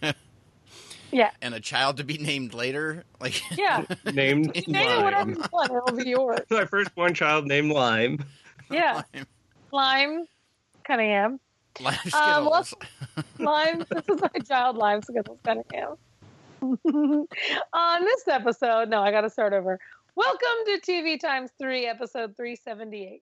[1.13, 1.31] Yeah.
[1.41, 3.05] and a child to be named later?
[3.21, 3.85] Like, Yeah.
[4.13, 5.71] Named Name it whatever you want.
[5.71, 6.41] It'll be yours.
[6.51, 8.25] My firstborn child named Lime.
[8.71, 9.03] Yeah.
[9.15, 9.27] lime,
[9.73, 10.27] Lime
[10.85, 11.39] Cunningham.
[11.81, 12.49] lime Um, Skittles.
[12.51, 12.75] let's-
[13.39, 13.79] Lime.
[13.91, 15.97] This is my child, Lime Skittles Cunningham.
[16.63, 19.79] On this episode, no, I got to start over.
[20.17, 23.13] Welcome to TV Times 3, episode 378.